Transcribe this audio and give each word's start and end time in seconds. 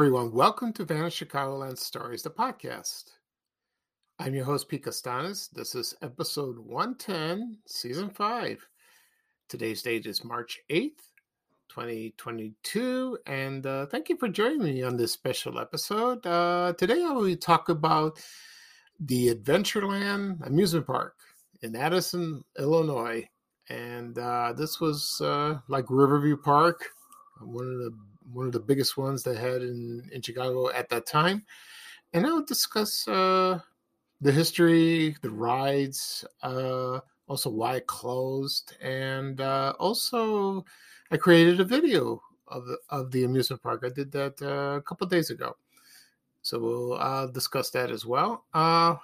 Everyone. 0.00 0.32
Welcome 0.32 0.72
to 0.72 0.86
Vanished 0.86 1.22
Chicagoland 1.22 1.76
Stories, 1.76 2.22
the 2.22 2.30
podcast. 2.30 3.10
I'm 4.18 4.34
your 4.34 4.46
host, 4.46 4.66
Pete 4.66 4.86
Costanis. 4.86 5.50
This 5.50 5.74
is 5.74 5.94
episode 6.00 6.58
110, 6.58 7.58
season 7.66 8.08
5. 8.08 8.66
Today's 9.50 9.82
date 9.82 10.06
is 10.06 10.24
March 10.24 10.58
8th, 10.70 11.02
2022. 11.68 13.18
And 13.26 13.66
uh, 13.66 13.84
thank 13.84 14.08
you 14.08 14.16
for 14.16 14.28
joining 14.28 14.62
me 14.62 14.82
on 14.82 14.96
this 14.96 15.12
special 15.12 15.58
episode. 15.58 16.26
Uh, 16.26 16.72
today, 16.78 17.04
I 17.04 17.12
will 17.12 17.36
talk 17.36 17.68
about 17.68 18.18
the 19.00 19.34
Adventureland 19.34 20.46
amusement 20.46 20.86
park 20.86 21.14
in 21.60 21.76
Addison, 21.76 22.42
Illinois. 22.58 23.28
And 23.68 24.16
uh, 24.18 24.54
this 24.56 24.80
was 24.80 25.20
uh, 25.22 25.58
like 25.68 25.84
Riverview 25.90 26.38
Park, 26.38 26.86
one 27.42 27.66
of 27.66 27.78
the 27.80 27.94
one 28.32 28.46
of 28.46 28.52
the 28.52 28.60
biggest 28.60 28.96
ones 28.96 29.22
they 29.22 29.34
had 29.34 29.62
in, 29.62 30.08
in 30.12 30.22
Chicago 30.22 30.70
at 30.70 30.88
that 30.88 31.06
time. 31.06 31.44
And 32.12 32.26
I'll 32.26 32.44
discuss 32.44 33.06
uh, 33.06 33.60
the 34.20 34.32
history, 34.32 35.16
the 35.22 35.30
rides, 35.30 36.24
uh, 36.42 37.00
also 37.28 37.50
why 37.50 37.76
it 37.76 37.86
closed, 37.86 38.76
and 38.82 39.40
uh, 39.40 39.74
also 39.78 40.64
I 41.12 41.16
created 41.16 41.60
a 41.60 41.64
video 41.64 42.20
of 42.48 42.66
the, 42.66 42.78
of 42.88 43.10
the 43.12 43.24
amusement 43.24 43.62
park. 43.62 43.82
I 43.84 43.90
did 43.90 44.10
that 44.12 44.40
uh, 44.42 44.78
a 44.78 44.82
couple 44.82 45.06
days 45.06 45.30
ago. 45.30 45.56
So 46.42 46.58
we'll 46.58 46.94
uh, 46.94 47.26
discuss 47.26 47.70
that 47.70 47.90
as 47.90 48.04
well. 48.04 48.44
Uh, 48.52 48.96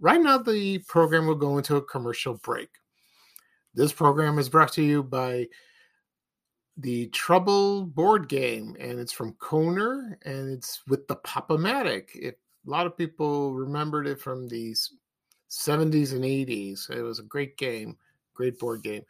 right 0.00 0.20
now, 0.20 0.38
the 0.38 0.78
program 0.78 1.26
will 1.26 1.34
go 1.34 1.58
into 1.58 1.76
a 1.76 1.82
commercial 1.82 2.34
break. 2.34 2.70
This 3.74 3.92
program 3.92 4.38
is 4.38 4.48
brought 4.48 4.72
to 4.72 4.82
you 4.82 5.02
by 5.02 5.46
the 6.80 7.06
Trouble 7.08 7.84
board 7.84 8.28
game, 8.28 8.76
and 8.80 8.98
it's 8.98 9.12
from 9.12 9.34
Kohner, 9.34 10.16
and 10.24 10.50
it's 10.50 10.82
with 10.88 11.06
the 11.08 11.16
Pop-O-Matic. 11.16 12.08
If 12.14 12.34
a 12.66 12.70
lot 12.70 12.86
of 12.86 12.96
people 12.96 13.54
remembered 13.54 14.06
it 14.06 14.20
from 14.20 14.48
these 14.48 14.94
70s 15.50 16.12
and 16.12 16.24
80s, 16.24 16.90
it 16.90 17.02
was 17.02 17.18
a 17.18 17.24
great 17.24 17.56
game, 17.56 17.96
great 18.34 18.58
board 18.58 18.82
game. 18.82 19.02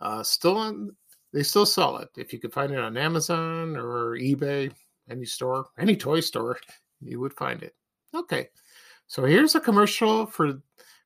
Uh, 0.00 0.22
still 0.22 0.56
on, 0.56 0.96
they 1.32 1.42
still 1.42 1.66
sell 1.66 1.98
it. 1.98 2.08
If 2.16 2.32
you 2.32 2.38
could 2.38 2.52
find 2.52 2.72
it 2.72 2.78
on 2.78 2.96
Amazon 2.96 3.76
or 3.76 4.16
eBay, 4.18 4.72
any 5.08 5.24
store, 5.24 5.66
any 5.78 5.96
toy 5.96 6.20
store, 6.20 6.58
you 7.00 7.20
would 7.20 7.34
find 7.34 7.62
it. 7.62 7.74
Okay, 8.14 8.48
so 9.06 9.24
here's 9.24 9.54
a 9.54 9.60
commercial 9.60 10.26
for 10.26 10.60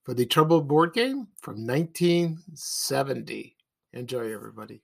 for 0.05 0.14
the 0.14 0.25
Trouble 0.25 0.61
board 0.61 0.94
game 0.94 1.27
from 1.41 1.67
1970. 1.67 3.56
Enjoy, 3.92 4.33
everybody. 4.33 4.83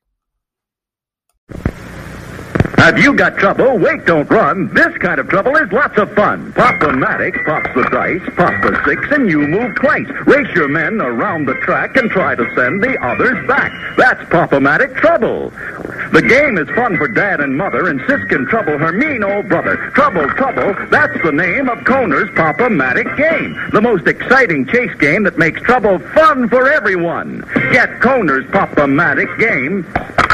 Have 2.82 2.98
you 2.98 3.14
got 3.14 3.36
trouble? 3.36 3.78
Wait, 3.78 4.04
don't 4.06 4.28
run. 4.28 4.66
This 4.74 4.92
kind 4.98 5.20
of 5.20 5.28
trouble 5.28 5.54
is 5.54 5.70
lots 5.70 5.96
of 5.98 6.12
fun. 6.16 6.52
Pop 6.52 6.80
the 6.80 6.88
Matic, 6.88 7.32
pops 7.44 7.72
the 7.76 7.84
dice, 7.92 8.20
pops 8.34 8.60
the 8.60 8.76
six, 8.84 9.06
and 9.12 9.30
you 9.30 9.46
move 9.46 9.72
twice. 9.76 10.08
Race 10.26 10.52
your 10.56 10.66
men 10.66 11.00
around 11.00 11.46
the 11.46 11.54
track 11.62 11.96
and 11.96 12.10
try 12.10 12.34
to 12.34 12.44
send 12.56 12.82
the 12.82 12.98
others 13.00 13.46
back. 13.46 13.70
That's 13.96 14.28
Pop-O-Matic 14.30 14.96
trouble. 14.96 15.50
The 16.12 16.22
game 16.22 16.58
is 16.58 16.68
fun 16.70 16.96
for 16.96 17.06
dad 17.06 17.40
and 17.40 17.56
mother, 17.56 17.86
and 17.88 18.00
sis 18.08 18.24
can 18.24 18.46
trouble 18.46 18.76
her 18.76 18.92
mean 18.92 19.22
old 19.22 19.48
brother. 19.48 19.76
Trouble, 19.94 20.28
trouble, 20.30 20.74
that's 20.90 21.22
the 21.22 21.30
name 21.30 21.68
of 21.68 21.78
Kohner's 21.84 22.34
Pop-O-Matic 22.34 23.16
game. 23.16 23.56
The 23.70 23.80
most 23.80 24.08
exciting 24.08 24.66
chase 24.66 24.94
game 24.96 25.22
that 25.22 25.38
makes 25.38 25.60
trouble 25.60 26.00
fun 26.00 26.48
for 26.48 26.68
everyone. 26.68 27.48
Get 27.70 28.00
Kohner's 28.00 28.50
Pop-O-Matic 28.50 29.38
game. 29.38 29.86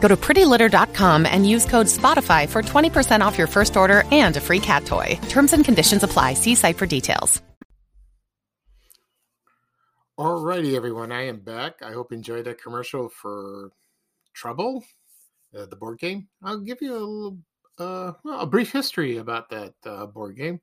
Go 0.00 0.08
to 0.08 0.16
prettylitter.com 0.16 1.26
and 1.26 1.48
use 1.48 1.66
code 1.66 1.86
SPOTIFY 1.86 2.48
for 2.48 2.62
20% 2.62 3.20
off 3.20 3.36
your 3.36 3.46
first 3.46 3.76
order 3.76 4.04
and 4.10 4.36
a 4.36 4.40
free 4.40 4.60
cat 4.60 4.84
toy. 4.84 5.18
Terms 5.28 5.52
and 5.52 5.64
conditions 5.64 6.02
apply. 6.02 6.34
See 6.34 6.54
site 6.54 6.76
for 6.76 6.86
details. 6.86 7.42
Alrighty, 10.18 10.74
everyone, 10.74 11.12
I 11.12 11.28
am 11.28 11.38
back. 11.38 11.80
I 11.80 11.92
hope 11.92 12.10
you 12.10 12.16
enjoyed 12.16 12.46
that 12.46 12.60
commercial 12.60 13.08
for 13.08 13.70
Trouble, 14.34 14.84
uh, 15.56 15.66
the 15.66 15.76
board 15.76 16.00
game. 16.00 16.26
I'll 16.42 16.58
give 16.58 16.82
you 16.82 16.92
a 16.92 16.98
little, 16.98 17.38
uh, 17.78 18.12
well, 18.24 18.40
a 18.40 18.46
brief 18.46 18.72
history 18.72 19.18
about 19.18 19.48
that 19.50 19.74
uh, 19.86 20.06
board 20.06 20.36
game. 20.36 20.60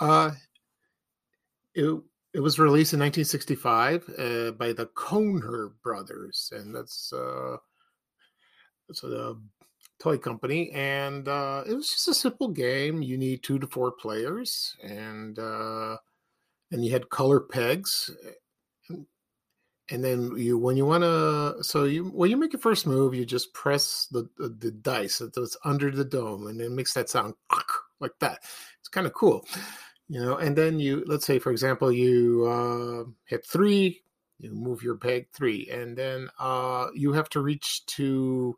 Uh, 0.00 0.32
it 1.76 2.00
it 2.34 2.40
was 2.40 2.58
released 2.58 2.92
in 2.92 2.98
1965 2.98 4.08
uh, 4.18 4.50
by 4.50 4.72
the 4.72 4.86
Kohner 4.96 5.70
brothers, 5.84 6.50
and 6.52 6.74
that's 6.74 7.12
uh, 7.12 7.56
it's 8.88 9.04
a 9.04 9.36
toy 9.98 10.18
company, 10.18 10.70
and 10.72 11.28
uh, 11.28 11.64
it 11.66 11.74
was 11.74 11.90
just 11.90 12.08
a 12.08 12.14
simple 12.14 12.48
game. 12.48 13.02
You 13.02 13.18
need 13.18 13.42
two 13.42 13.58
to 13.58 13.66
four 13.66 13.92
players, 13.92 14.76
and 14.82 15.38
uh, 15.38 15.96
and 16.70 16.84
you 16.84 16.92
had 16.92 17.10
color 17.10 17.40
pegs 17.40 18.10
and 19.90 20.02
then 20.02 20.36
you 20.36 20.58
when 20.58 20.76
you 20.76 20.84
want 20.84 21.02
to 21.04 21.62
so 21.62 21.84
you 21.84 22.04
when 22.06 22.30
you 22.30 22.36
make 22.36 22.52
your 22.52 22.60
first 22.60 22.86
move 22.86 23.14
you 23.14 23.24
just 23.24 23.52
press 23.54 24.08
the 24.10 24.28
the, 24.36 24.48
the 24.48 24.70
dice 24.70 25.18
that's 25.18 25.56
under 25.64 25.90
the 25.90 26.04
dome 26.04 26.46
and 26.46 26.60
it 26.60 26.70
makes 26.70 26.94
that 26.94 27.08
sound 27.08 27.34
like 28.00 28.18
that 28.20 28.40
it's 28.80 28.88
kind 28.88 29.06
of 29.06 29.12
cool 29.14 29.46
you 30.08 30.20
know 30.20 30.36
and 30.36 30.56
then 30.56 30.80
you 30.80 31.04
let's 31.06 31.26
say 31.26 31.38
for 31.38 31.52
example 31.52 31.92
you 31.92 32.46
uh, 32.46 33.08
hit 33.24 33.46
three 33.46 34.02
you 34.38 34.52
move 34.52 34.82
your 34.82 34.96
peg 34.96 35.26
three 35.32 35.68
and 35.70 35.96
then 35.96 36.28
uh, 36.38 36.88
you 36.94 37.12
have 37.12 37.28
to 37.30 37.40
reach 37.40 37.84
to 37.86 38.56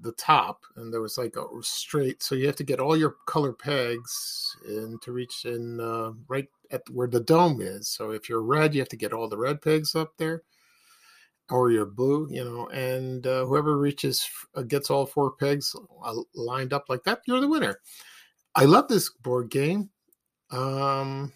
the 0.00 0.12
top 0.12 0.62
and 0.76 0.92
there 0.92 1.00
was 1.00 1.18
like 1.18 1.36
a 1.36 1.44
straight 1.60 2.22
so 2.22 2.34
you 2.34 2.46
have 2.46 2.56
to 2.56 2.64
get 2.64 2.78
all 2.78 2.96
your 2.96 3.16
color 3.26 3.52
pegs 3.52 4.56
and 4.66 5.02
to 5.02 5.12
reach 5.12 5.44
in 5.44 5.80
uh, 5.80 6.12
right 6.28 6.48
at 6.70 6.82
where 6.90 7.08
the 7.08 7.20
dome 7.20 7.60
is. 7.60 7.88
So 7.88 8.10
if 8.12 8.28
you're 8.28 8.42
red 8.42 8.74
you 8.74 8.80
have 8.80 8.88
to 8.90 8.96
get 8.96 9.12
all 9.12 9.28
the 9.28 9.38
red 9.38 9.60
pegs 9.60 9.94
up 9.94 10.12
there 10.16 10.42
or 11.50 11.70
you're 11.70 11.86
blue 11.86 12.28
you 12.30 12.44
know 12.44 12.68
and 12.68 13.26
uh, 13.26 13.44
whoever 13.44 13.76
reaches 13.76 14.28
uh, 14.54 14.62
gets 14.62 14.90
all 14.90 15.06
four 15.06 15.32
pegs 15.32 15.74
uh, 16.04 16.14
lined 16.34 16.72
up 16.72 16.84
like 16.88 17.02
that 17.04 17.20
you're 17.26 17.40
the 17.40 17.48
winner. 17.48 17.80
I 18.54 18.64
love 18.64 18.88
this 18.88 19.10
board 19.10 19.50
game. 19.50 19.90
Um 20.50 21.32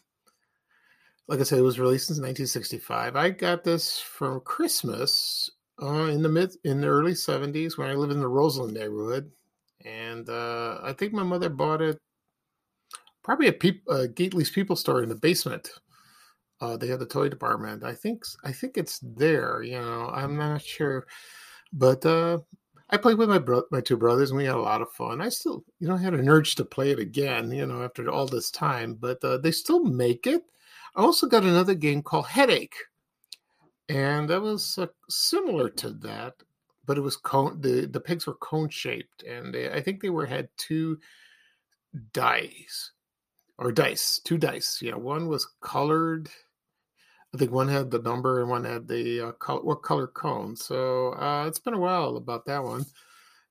like 1.28 1.40
i 1.40 1.42
said 1.42 1.58
it 1.58 1.62
was 1.62 1.80
released 1.80 2.10
in 2.10 2.14
1965 2.14 3.16
i 3.16 3.30
got 3.30 3.64
this 3.64 4.00
from 4.00 4.40
christmas 4.40 5.50
uh, 5.82 6.04
in 6.04 6.22
the 6.22 6.28
mid 6.28 6.54
in 6.64 6.80
the 6.80 6.86
early 6.86 7.12
70s 7.12 7.76
when 7.76 7.88
I 7.88 7.94
lived 7.94 8.12
in 8.12 8.20
the 8.20 8.28
Roseland 8.28 8.74
neighborhood, 8.74 9.30
and 9.84 10.28
uh, 10.28 10.78
I 10.82 10.92
think 10.92 11.12
my 11.12 11.22
mother 11.22 11.48
bought 11.48 11.82
it 11.82 11.98
probably 13.24 13.48
at 13.48 13.60
Peop- 13.60 13.88
uh, 13.88 14.06
Gately's 14.14 14.50
People 14.50 14.76
Store 14.76 15.02
in 15.02 15.08
the 15.08 15.14
basement. 15.14 15.70
Uh, 16.60 16.76
they 16.76 16.86
had 16.86 17.00
the 17.00 17.06
toy 17.06 17.28
department. 17.28 17.82
I 17.82 17.94
think 17.94 18.24
I 18.44 18.52
think 18.52 18.76
it's 18.76 19.00
there. 19.00 19.62
You 19.62 19.80
know, 19.80 20.10
I'm 20.14 20.36
not 20.36 20.62
sure, 20.62 21.06
but 21.72 22.04
uh, 22.06 22.38
I 22.90 22.96
played 22.98 23.18
with 23.18 23.28
my 23.28 23.38
bro- 23.38 23.64
my 23.72 23.80
two 23.80 23.96
brothers, 23.96 24.30
and 24.30 24.38
we 24.38 24.44
had 24.44 24.54
a 24.54 24.60
lot 24.60 24.82
of 24.82 24.92
fun. 24.92 25.20
I 25.20 25.30
still, 25.30 25.64
you 25.80 25.88
know, 25.88 25.96
had 25.96 26.14
an 26.14 26.28
urge 26.28 26.54
to 26.56 26.64
play 26.64 26.90
it 26.90 27.00
again. 27.00 27.50
You 27.50 27.66
know, 27.66 27.82
after 27.82 28.08
all 28.08 28.26
this 28.26 28.50
time, 28.50 28.94
but 28.94 29.22
uh, 29.24 29.38
they 29.38 29.50
still 29.50 29.82
make 29.82 30.26
it. 30.26 30.44
I 30.94 31.02
also 31.02 31.26
got 31.26 31.42
another 31.42 31.74
game 31.74 32.02
called 32.02 32.26
Headache 32.26 32.76
and 33.92 34.28
that 34.30 34.40
was 34.40 34.78
uh, 34.78 34.86
similar 35.08 35.68
to 35.68 35.90
that, 35.90 36.34
but 36.86 36.96
it 36.96 37.02
was 37.02 37.16
cone. 37.16 37.60
the 37.60 37.86
The 37.86 38.00
pigs 38.00 38.26
were 38.26 38.34
cone 38.34 38.68
shaped, 38.68 39.22
and 39.22 39.52
they, 39.52 39.70
I 39.70 39.80
think 39.82 40.00
they 40.00 40.10
were 40.10 40.26
had 40.26 40.48
two 40.56 40.98
dice 42.12 42.92
or 43.58 43.72
dice, 43.72 44.20
two 44.24 44.38
dice. 44.38 44.80
Yeah, 44.80 44.94
one 44.94 45.28
was 45.28 45.46
colored. 45.60 46.30
I 47.34 47.38
think 47.38 47.50
one 47.50 47.68
had 47.68 47.90
the 47.90 47.98
number 47.98 48.40
and 48.40 48.50
one 48.50 48.64
had 48.64 48.88
the 48.88 49.28
uh, 49.28 49.32
color, 49.32 49.62
what 49.62 49.82
color 49.82 50.06
cone. 50.06 50.54
So 50.54 51.12
uh, 51.14 51.46
it's 51.46 51.58
been 51.58 51.74
a 51.74 51.78
while 51.78 52.16
about 52.16 52.46
that 52.46 52.62
one, 52.62 52.86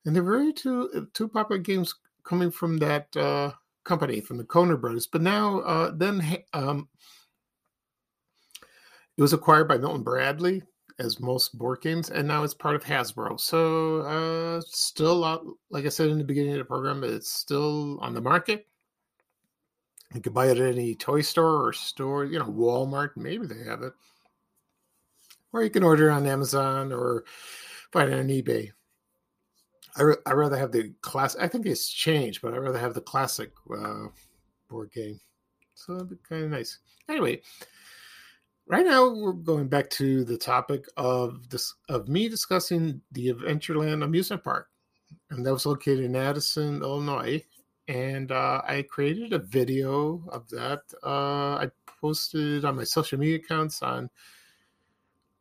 and 0.05 0.15
there 0.15 0.23
were 0.23 0.51
two 0.51 0.89
uh, 0.95 1.01
two 1.13 1.27
popular 1.27 1.59
games 1.59 1.93
coming 2.23 2.51
from 2.51 2.77
that 2.77 3.15
uh, 3.17 3.51
company 3.83 4.21
from 4.21 4.37
the 4.37 4.43
Kohner 4.43 4.79
brothers. 4.79 5.07
But 5.07 5.21
now, 5.21 5.59
uh, 5.59 5.91
then 5.93 6.43
um, 6.53 6.89
it 9.21 9.25
was 9.25 9.33
acquired 9.33 9.67
by 9.67 9.77
Milton 9.77 10.01
Bradley, 10.01 10.63
as 10.97 11.19
most 11.19 11.55
board 11.55 11.79
games, 11.81 12.09
and 12.09 12.27
now 12.27 12.41
it's 12.43 12.55
part 12.55 12.75
of 12.75 12.83
Hasbro. 12.83 13.39
So, 13.39 13.99
uh, 13.99 14.61
still, 14.65 15.19
like 15.69 15.85
I 15.85 15.89
said 15.89 16.09
in 16.09 16.17
the 16.17 16.23
beginning 16.23 16.53
of 16.53 16.57
the 16.57 16.65
program, 16.65 17.03
it's 17.03 17.29
still 17.29 17.99
on 17.99 18.15
the 18.15 18.21
market. 18.21 18.65
You 20.15 20.21
can 20.21 20.33
buy 20.33 20.47
it 20.47 20.57
at 20.57 20.73
any 20.73 20.95
toy 20.95 21.21
store 21.21 21.67
or 21.67 21.71
store, 21.71 22.25
you 22.25 22.39
know, 22.39 22.45
Walmart, 22.45 23.11
maybe 23.15 23.45
they 23.45 23.63
have 23.63 23.83
it. 23.83 23.93
Or 25.53 25.61
you 25.61 25.69
can 25.69 25.83
order 25.83 26.09
on 26.09 26.25
Amazon 26.25 26.91
or 26.91 27.23
find 27.91 28.11
it 28.11 28.17
on 28.17 28.27
eBay. 28.27 28.71
I 29.97 30.13
I 30.25 30.33
rather 30.33 30.57
have 30.57 30.71
the 30.71 30.95
class. 31.01 31.35
I 31.35 31.47
think 31.47 31.67
it's 31.67 31.87
changed, 31.87 32.41
but 32.41 32.55
I 32.55 32.57
rather 32.57 32.79
have 32.79 32.95
the 32.95 33.01
classic 33.01 33.51
uh, 33.71 34.07
board 34.67 34.91
game. 34.91 35.19
So 35.75 35.93
that'd 35.93 36.09
be 36.09 36.15
kind 36.27 36.45
of 36.45 36.49
nice. 36.49 36.79
Anyway, 37.07 37.43
right 38.71 38.85
now 38.85 39.09
we're 39.09 39.33
going 39.33 39.67
back 39.67 39.89
to 39.89 40.23
the 40.23 40.37
topic 40.37 40.85
of 40.95 41.49
this 41.49 41.75
of 41.89 42.07
me 42.07 42.29
discussing 42.29 43.01
the 43.11 43.33
Adventureland 43.33 44.01
amusement 44.03 44.43
park, 44.43 44.69
and 45.29 45.45
that 45.45 45.53
was 45.53 45.65
located 45.65 46.05
in 46.05 46.15
Addison, 46.15 46.81
Illinois. 46.81 47.43
And 47.87 48.31
uh, 48.31 48.61
I 48.65 48.83
created 48.83 49.33
a 49.33 49.39
video 49.39 50.23
of 50.29 50.47
that. 50.49 50.83
Uh, 51.03 51.55
I 51.55 51.71
posted 51.99 52.63
on 52.63 52.77
my 52.77 52.85
social 52.85 53.19
media 53.19 53.35
accounts 53.35 53.81
on 53.81 54.09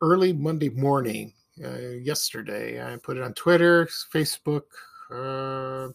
early 0.02 0.32
Monday 0.32 0.70
morning 0.70 1.32
uh, 1.64 1.78
yesterday. 1.78 2.82
I 2.82 2.96
put 2.96 3.16
it 3.16 3.22
on 3.22 3.34
Twitter, 3.34 3.86
Facebook, 3.86 4.62
uh, 5.12 5.92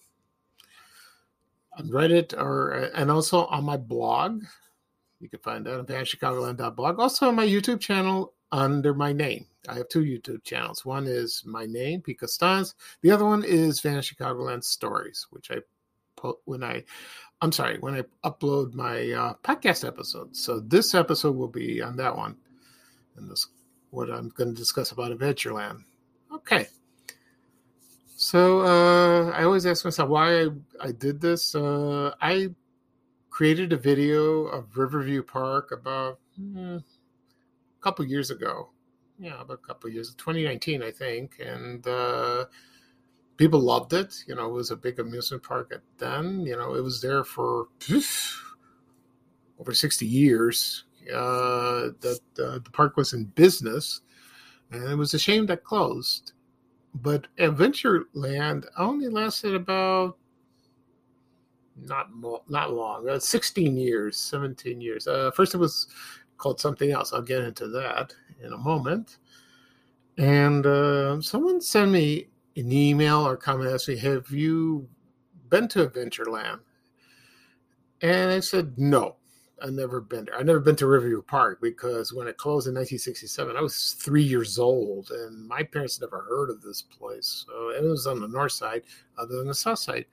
on 1.78 1.90
Reddit, 1.90 2.34
or 2.38 2.72
and 2.96 3.12
also 3.12 3.46
on 3.48 3.66
my 3.66 3.76
blog. 3.76 4.44
You 5.26 5.30
can 5.30 5.40
find 5.40 5.66
that 5.66 5.80
on 5.80 5.88
vanchicagoland.blog. 5.88 7.00
Also 7.00 7.30
on 7.30 7.36
my 7.36 7.48
YouTube 7.48 7.80
channel 7.80 8.34
under 8.52 8.94
my 8.94 9.12
name. 9.12 9.48
I 9.68 9.74
have 9.74 9.90
two 9.90 10.04
YouTube 10.04 10.44
channels. 10.44 10.86
One 10.86 11.08
is 11.08 11.42
my 11.48 11.66
name, 11.66 12.02
Pete 12.02 12.20
Costanis. 12.20 12.76
The 13.02 13.10
other 13.10 13.26
one 13.26 13.44
is 13.44 13.80
Vanish 13.80 14.14
Chicagoland 14.14 14.64
Stories, 14.64 15.26
which 15.32 15.50
I 15.50 15.62
put 16.16 16.38
when 16.46 16.64
I, 16.64 16.84
I'm 17.42 17.52
sorry, 17.52 17.80
when 17.80 17.96
I 17.96 18.04
upload 18.24 18.76
my 18.76 19.12
uh, 19.14 19.34
podcast 19.44 19.84
episodes. 19.84 20.40
So 20.40 20.60
this 20.60 20.94
episode 20.94 21.36
will 21.36 21.48
be 21.48 21.82
on 21.82 21.96
that 21.96 22.16
one, 22.16 22.38
and 23.18 23.28
this 23.28 23.48
what 23.90 24.12
I'm 24.12 24.30
going 24.30 24.54
to 24.54 24.56
discuss 24.56 24.92
about 24.92 25.10
Adventureland. 25.10 25.86
Okay. 26.32 26.68
So 28.16 28.60
uh, 28.62 29.32
I 29.32 29.44
always 29.44 29.66
ask 29.66 29.86
myself 29.86 30.08
why 30.08 30.44
I, 30.44 30.48
I 30.80 30.92
did 30.92 31.20
this. 31.20 31.56
Uh, 31.56 32.14
I 32.22 32.50
created 33.36 33.74
a 33.74 33.78
video 33.78 34.46
of 34.46 34.78
Riverview 34.78 35.22
Park 35.22 35.74
about 35.74 36.20
hmm, 36.38 36.78
a 36.78 37.82
couple 37.82 38.06
years 38.06 38.32
ago. 38.32 38.70
Yeah, 39.20 39.42
about 39.42 39.60
a 39.62 39.68
couple 39.68 39.90
years, 39.90 40.16
2019, 40.16 40.82
I 40.82 40.90
think, 40.90 41.42
and 41.46 41.86
uh, 41.86 42.46
people 43.36 43.60
loved 43.60 43.92
it. 43.92 44.16
You 44.26 44.36
know, 44.36 44.46
it 44.46 44.54
was 44.54 44.72
a 44.72 44.78
big 44.78 45.00
amusement 45.00 45.44
park 45.44 45.74
at 45.74 45.82
then. 45.98 46.46
You 46.46 46.56
know, 46.56 46.76
it 46.76 46.82
was 46.82 47.02
there 47.02 47.26
for 47.26 47.68
over 49.60 49.74
60 49.74 50.06
years. 50.06 50.86
Uh, 51.14 51.92
that 52.00 52.22
uh, 52.40 52.60
the 52.64 52.72
park 52.72 52.96
was 52.96 53.12
in 53.12 53.26
business, 53.26 54.00
and 54.72 54.90
it 54.90 54.96
was 54.96 55.14
a 55.14 55.20
shame 55.20 55.46
that 55.48 55.66
closed. 55.66 56.32
But 56.94 57.28
Adventureland 57.38 58.66
only 58.78 59.10
lasted 59.10 59.56
about 59.56 60.18
not 61.82 62.10
not 62.50 62.74
long, 62.74 63.08
uh, 63.10 63.20
16 63.20 63.78
years, 63.78 64.18
17 64.18 64.82
years. 64.82 65.08
Uh, 65.08 65.32
first, 65.32 65.54
it 65.54 65.58
was 65.58 65.88
called 66.38 66.60
something 66.60 66.92
else. 66.92 67.14
I'll 67.14 67.22
get 67.22 67.44
into 67.44 67.68
that 67.70 68.14
in 68.44 68.54
a 68.54 68.58
moment. 68.58 69.18
And 70.18 70.66
uh, 70.66 71.22
someone 71.22 71.60
sent 71.62 71.92
me 71.92 72.28
an 72.56 72.72
email 72.72 73.28
or 73.28 73.36
comment 73.36 73.72
asked 73.72 73.90
me, 73.90 73.98
"Have 73.98 74.30
you 74.32 74.88
been 75.50 75.68
to 75.70 75.88
Adventureland?" 75.88 76.60
And 78.02 78.32
I 78.32 78.40
said, 78.40 78.78
"No." 78.78 79.18
I've 79.62 79.72
never 79.72 80.02
been 80.02 80.26
there. 80.26 80.38
I've 80.38 80.46
never 80.46 80.60
been 80.60 80.76
to 80.78 80.88
Riverview 80.88 81.22
Park 81.22 81.62
because 81.62 82.12
when 82.12 82.28
it 82.28 82.38
closed 82.38 82.68
in 82.68 82.74
1967, 82.74 83.56
I 83.56 83.62
was 83.62 83.94
three 83.94 84.22
years 84.22 84.60
old, 84.60 85.12
and 85.12 85.48
my 85.48 85.64
parents 85.64 86.02
never 86.02 86.26
heard 86.28 86.50
of 86.50 86.62
this 86.62 86.82
place. 86.82 87.46
So 87.48 87.70
it 87.70 87.82
was 87.82 88.06
on 88.06 88.20
the 88.20 88.28
north 88.28 88.52
side, 88.52 88.84
other 89.18 89.38
than 89.38 89.48
the 89.48 89.56
south 89.56 89.80
side. 89.80 90.06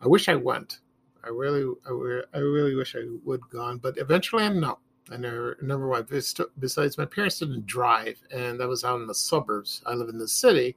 I 0.00 0.08
wish 0.08 0.28
I 0.28 0.34
went. 0.34 0.80
I 1.26 1.30
really, 1.30 1.74
I, 1.86 2.22
I 2.34 2.38
really 2.38 2.76
wish 2.76 2.94
I 2.94 3.04
would 3.24 3.40
gone, 3.50 3.78
but 3.78 3.98
eventually, 3.98 4.48
no. 4.48 4.78
I 5.10 5.16
never, 5.16 5.56
never 5.62 5.86
went. 5.86 6.10
Besides, 6.58 6.98
my 6.98 7.04
parents 7.04 7.38
didn't 7.38 7.66
drive, 7.66 8.20
and 8.32 8.58
that 8.58 8.68
was 8.68 8.84
out 8.84 9.00
in 9.00 9.06
the 9.06 9.14
suburbs. 9.14 9.82
I 9.86 9.94
live 9.94 10.08
in 10.08 10.18
the 10.18 10.26
city, 10.26 10.76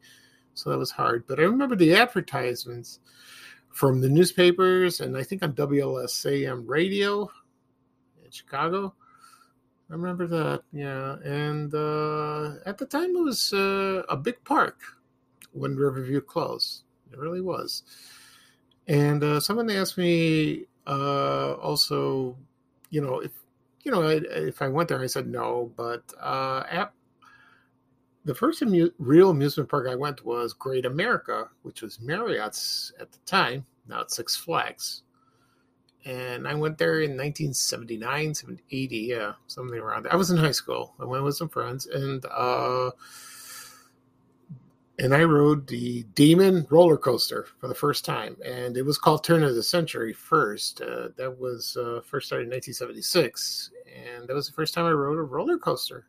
so 0.54 0.70
that 0.70 0.78
was 0.78 0.92
hard. 0.92 1.26
But 1.28 1.40
I 1.40 1.44
remember 1.44 1.76
the 1.76 1.96
advertisements 1.96 3.00
from 3.72 4.02
the 4.02 4.10
newspapers, 4.10 5.02
and 5.02 5.18
I 5.18 5.24
think 5.24 5.42
on 5.42 5.54
WLSAM 5.54 6.64
radio 6.68 7.30
in 8.24 8.30
Chicago. 8.30 8.94
I 9.90 9.94
remember 9.94 10.28
that, 10.28 10.62
yeah. 10.72 11.16
And 11.24 11.74
uh, 11.74 12.60
at 12.68 12.78
the 12.78 12.86
time, 12.86 13.16
it 13.16 13.24
was 13.24 13.52
uh, 13.52 14.04
a 14.10 14.16
big 14.16 14.44
park 14.44 14.80
when 15.54 15.76
Riverview 15.76 16.22
closed. 16.22 16.84
It 17.12 17.18
really 17.18 17.42
was. 17.42 17.82
And 18.90 19.24
uh, 19.24 19.40
someone 19.40 19.70
asked 19.70 19.98
me 19.98 20.66
uh, 20.86 21.54
also, 21.54 22.36
you 22.90 23.00
know, 23.02 23.20
if 23.20 23.32
you 23.84 23.92
know, 23.92 24.02
if 24.08 24.62
I 24.62 24.68
went 24.68 24.90
there, 24.90 25.02
I 25.02 25.08
said 25.08 25.28
no. 25.28 25.72
But 25.78 26.04
uh, 26.20 26.64
at 26.70 26.92
the 28.26 28.36
first 28.36 28.62
amu- 28.62 28.92
real 29.00 29.30
amusement 29.30 29.70
park 29.70 29.88
I 29.90 29.96
went 29.96 30.18
to 30.18 30.26
was 30.26 30.52
Great 30.52 30.86
America, 30.86 31.48
which 31.62 31.82
was 31.82 32.02
Marriott's 32.02 32.92
at 33.00 33.14
the 33.14 33.20
time. 33.20 33.66
Now 33.88 34.02
it's 34.02 34.18
Six 34.18 34.36
Flags 34.36 35.04
and 36.06 36.48
I 36.48 36.54
went 36.56 36.78
there 36.78 37.02
in 37.02 37.12
1979, 37.12 38.34
80, 38.72 38.98
yeah, 38.98 39.34
something 39.48 39.78
around 39.78 40.04
there. 40.04 40.14
I 40.14 40.16
was 40.16 40.32
in 40.32 40.38
high 40.38 40.52
school. 40.52 40.94
I 41.00 41.06
went 41.06 41.24
with 41.24 41.36
some 41.36 41.50
friends, 41.50 41.88
and 41.88 42.26
uh, 42.26 42.92
and 45.00 45.16
I 45.16 45.24
rode 45.24 45.66
the 45.68 46.04
Demon 46.14 46.68
roller 46.70 46.98
coaster 46.98 47.48
for 47.60 47.68
the 47.68 47.76
first 47.76 48.04
time, 48.04 48.36
and 48.46 48.76
it 48.76 48.82
was 48.82 48.98
called 48.98 49.24
Turn 49.24 49.44
of 49.44 49.56
the 49.56 49.64
Century 49.64 50.12
first. 50.12 50.82
Uh, 50.82 51.10
that 51.16 51.40
was 51.40 51.78
uh, 51.78 52.02
first 52.04 52.28
started 52.28 52.46
in 52.46 52.52
1976, 52.52 53.72
and 53.88 54.28
that 54.28 54.36
was 54.36 54.48
the 54.48 54.54
first 54.54 54.74
time 54.74 54.86
I 54.86 54.92
rode 54.92 55.18
a 55.18 55.22
roller 55.22 55.58
coaster. 55.58 56.06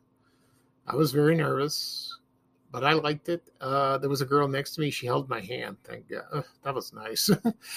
I 0.87 0.95
was 0.95 1.13
very 1.13 1.35
nervous, 1.35 2.19
but 2.71 2.83
I 2.83 2.93
liked 2.93 3.29
it. 3.29 3.49
Uh, 3.61 3.97
there 3.97 4.09
was 4.09 4.21
a 4.21 4.25
girl 4.25 4.47
next 4.49 4.75
to 4.75 4.81
me; 4.81 4.91
she 4.91 5.05
held 5.05 5.29
my 5.29 5.39
hand. 5.39 5.77
Thank 5.85 6.09
God, 6.09 6.43
that 6.63 6.75
was 6.75 6.91
nice. 6.91 7.29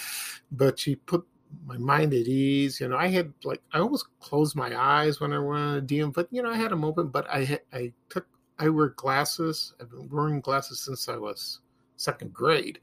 but 0.52 0.78
she 0.80 0.96
put 0.96 1.24
my 1.64 1.78
mind 1.78 2.12
at 2.12 2.26
ease. 2.26 2.80
You 2.80 2.88
know, 2.88 2.96
I 2.96 3.06
had 3.06 3.32
like 3.44 3.62
I 3.72 3.78
almost 3.78 4.06
closed 4.18 4.56
my 4.56 4.76
eyes 4.76 5.20
when 5.20 5.32
I 5.32 5.38
went 5.38 5.62
on 5.62 5.76
a 5.76 5.80
Demon, 5.80 6.10
but 6.10 6.26
you 6.32 6.42
know, 6.42 6.50
I 6.50 6.56
had 6.56 6.72
them 6.72 6.84
open. 6.84 7.06
But 7.08 7.28
I 7.30 7.60
I 7.72 7.92
took 8.08 8.26
I 8.58 8.68
wear 8.68 8.88
glasses. 8.90 9.74
I've 9.80 9.90
been 9.90 10.08
wearing 10.08 10.40
glasses 10.40 10.80
since 10.80 11.08
I 11.08 11.16
was 11.16 11.60
second 11.96 12.32
grade. 12.32 12.80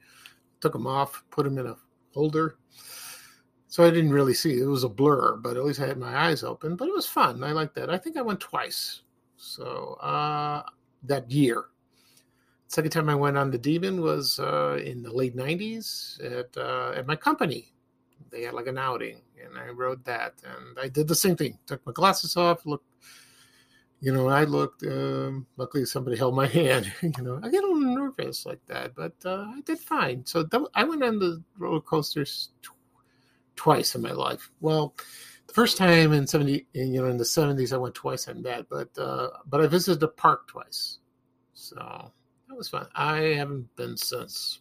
Took 0.59 0.73
them 0.73 0.87
off, 0.87 1.23
put 1.31 1.43
them 1.43 1.57
in 1.57 1.67
a 1.67 1.77
holder. 2.13 2.57
So 3.67 3.85
I 3.85 3.89
didn't 3.89 4.11
really 4.11 4.33
see. 4.33 4.59
It 4.59 4.65
was 4.65 4.83
a 4.83 4.89
blur, 4.89 5.37
but 5.37 5.55
at 5.55 5.63
least 5.63 5.79
I 5.79 5.87
had 5.87 5.97
my 5.97 6.27
eyes 6.27 6.43
open. 6.43 6.75
But 6.75 6.89
it 6.89 6.93
was 6.93 7.07
fun. 7.07 7.43
I 7.43 7.53
like 7.53 7.73
that. 7.75 7.89
I 7.89 7.97
think 7.97 8.17
I 8.17 8.21
went 8.21 8.41
twice. 8.41 9.01
So 9.37 9.97
uh, 10.01 10.63
that 11.03 11.31
year. 11.31 11.65
Second 12.67 12.91
time 12.91 13.09
I 13.09 13.15
went 13.15 13.37
on 13.37 13.51
the 13.51 13.57
Demon 13.57 14.01
was 14.01 14.39
uh, 14.39 14.79
in 14.83 15.03
the 15.03 15.11
late 15.11 15.35
'90s 15.35 16.23
at 16.23 16.55
uh, 16.55 16.93
at 16.95 17.05
my 17.05 17.15
company 17.15 17.73
they 18.31 18.43
had 18.43 18.53
like 18.53 18.67
an 18.67 18.77
outing, 18.77 19.21
and 19.43 19.57
I 19.57 19.69
rode 19.69 20.03
that, 20.05 20.33
and 20.43 20.79
I 20.79 20.87
did 20.87 21.07
the 21.07 21.15
same 21.15 21.35
thing. 21.35 21.57
Took 21.67 21.85
my 21.85 21.91
glasses 21.91 22.37
off, 22.37 22.65
looked, 22.65 22.87
you 24.01 24.11
know, 24.11 24.27
I 24.27 24.43
looked. 24.43 24.83
Um, 24.83 25.45
luckily, 25.57 25.85
somebody 25.85 26.17
held 26.17 26.35
my 26.35 26.47
hand. 26.59 26.91
you 27.01 27.23
know, 27.23 27.39
I 27.41 27.49
get 27.49 27.63
a 27.63 27.67
little 27.67 27.79
nervous 27.79 28.45
like 28.45 28.59
that, 28.67 28.95
but 28.95 29.13
uh, 29.23 29.45
I 29.55 29.61
did 29.61 29.79
fine. 29.79 30.25
So 30.25 30.43
that, 30.43 30.67
I 30.73 30.83
went 30.83 31.03
on 31.03 31.19
the 31.19 31.41
roller 31.57 31.79
coasters 31.79 32.49
tw- 32.63 32.71
twice 33.55 33.95
in 33.95 34.01
my 34.01 34.11
life. 34.11 34.51
Well, 34.59 34.95
the 35.47 35.53
first 35.53 35.77
time 35.77 36.13
in 36.13 36.25
seventy, 36.25 36.65
you 36.73 37.01
know, 37.01 37.09
in 37.09 37.17
the 37.17 37.25
seventies, 37.25 37.73
I 37.73 37.77
went 37.77 37.95
twice 37.95 38.27
on 38.27 38.41
that, 38.41 38.67
but 38.69 38.89
uh, 38.97 39.29
but 39.45 39.61
I 39.61 39.67
visited 39.67 39.99
the 39.99 40.07
park 40.09 40.47
twice, 40.47 40.97
so 41.53 41.75
that 42.49 42.55
was 42.55 42.69
fun. 42.69 42.87
I 42.95 43.17
haven't 43.19 43.73
been 43.75 43.95
since. 43.95 44.59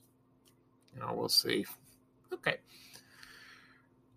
You 0.95 1.01
know, 1.01 1.15
we'll 1.15 1.29
see. 1.29 1.65
Okay 2.33 2.59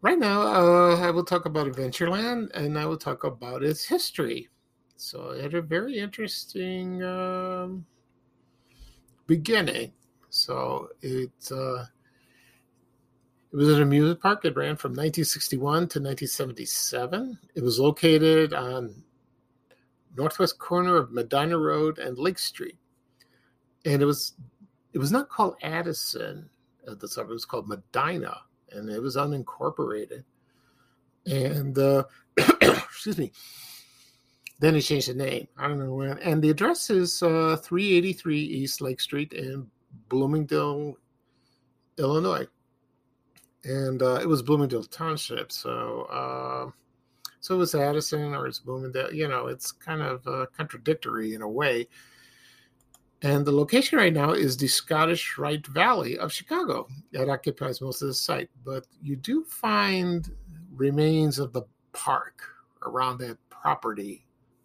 right 0.04 0.20
now, 0.20 0.42
uh, 0.42 0.98
I 0.98 1.10
will 1.10 1.24
talk 1.24 1.46
about 1.46 1.66
Adventureland 1.66 2.52
and 2.54 2.78
I 2.78 2.86
will 2.86 2.98
talk 2.98 3.24
about 3.24 3.64
its 3.64 3.86
history. 3.86 4.50
So 5.04 5.32
it 5.32 5.44
had 5.44 5.54
a 5.54 5.62
very 5.62 6.00
interesting 6.00 7.04
um, 7.04 7.86
beginning. 9.28 9.92
So 10.30 10.92
it 11.02 11.34
uh, 11.52 11.84
it 13.52 13.56
was 13.56 13.68
an 13.68 13.82
amusement 13.82 14.22
park. 14.22 14.46
It 14.46 14.56
ran 14.56 14.78
from 14.78 14.92
1961 14.92 15.60
to 15.60 16.00
1977. 16.00 17.38
It 17.54 17.62
was 17.62 17.80
located 17.80 18.54
on 18.54 18.96
northwest 20.16 20.58
corner 20.58 20.96
of 20.96 21.12
Medinah 21.12 21.60
Road 21.60 22.00
and 22.00 22.18
Lake 22.18 22.40
Street, 22.40 22.78
and 23.84 24.02
it 24.02 24.06
was 24.06 24.36
it 24.94 25.00
was 25.00 25.12
not 25.12 25.28
called 25.28 25.58
Addison 25.62 26.50
at 26.90 27.02
the 27.02 27.10
time. 27.10 27.26
It 27.26 27.34
was 27.34 27.46
called 27.46 27.68
Medinah 27.68 28.38
and 28.72 28.90
it 28.90 29.02
was 29.02 29.18
unincorporated. 29.18 30.24
and 31.26 31.78
uh, 31.78 32.04
excuse 32.62 33.18
me. 33.18 33.34
Then 34.64 34.76
he 34.76 34.82
changed 34.82 35.10
the 35.10 35.14
name. 35.14 35.46
I 35.58 35.68
don't 35.68 35.78
know 35.78 35.94
when. 35.94 36.18
And 36.20 36.42
the 36.42 36.50
address 36.50 36.90
is 36.90 37.22
uh, 37.22 37.58
383 37.62 38.40
East 38.40 38.80
Lake 38.80 39.02
Street 39.02 39.34
in 39.34 39.68
Bloomingdale, 40.08 40.96
Illinois. 41.98 42.48
And 43.66 44.02
uh, 44.02 44.22
it 44.22 44.26
was 44.26 44.42
Bloomingdale 44.42 44.86
Township. 44.86 45.52
So, 45.52 46.04
uh, 46.04 46.72
so 47.42 47.56
it 47.56 47.58
was 47.58 47.76
Addison 47.76 48.34
or 48.34 48.48
it's 48.48 48.60
Bloomingdale. 48.60 49.14
You 49.14 49.28
know, 49.28 49.48
it's 49.48 49.74
kind 49.74 50.02
of 50.02 50.26
uh, 50.26 50.46
contradictory 50.56 51.34
in 51.34 51.42
a 51.42 51.50
way. 51.50 51.90
And 53.22 53.46
the 53.46 53.52
location 53.52 53.98
right 53.98 54.14
now 54.14 54.32
is 54.32 54.56
the 54.56 54.68
Scottish 54.68 55.38
Rite 55.38 55.68
Valley 55.68 56.18
of 56.18 56.32
Chicago. 56.32 56.88
That 57.12 57.28
occupies 57.28 57.82
most 57.82 58.02
of 58.02 58.08
the 58.08 58.14
site. 58.14 58.50
But 58.64 58.88
you 59.02 59.18
do 59.18 59.44
find 59.44 60.32
remains 60.74 61.38
of 61.38 61.52
the 61.52 61.64
park 61.92 62.44
around 62.84 63.18
that 63.18 63.38
property. 63.50 64.23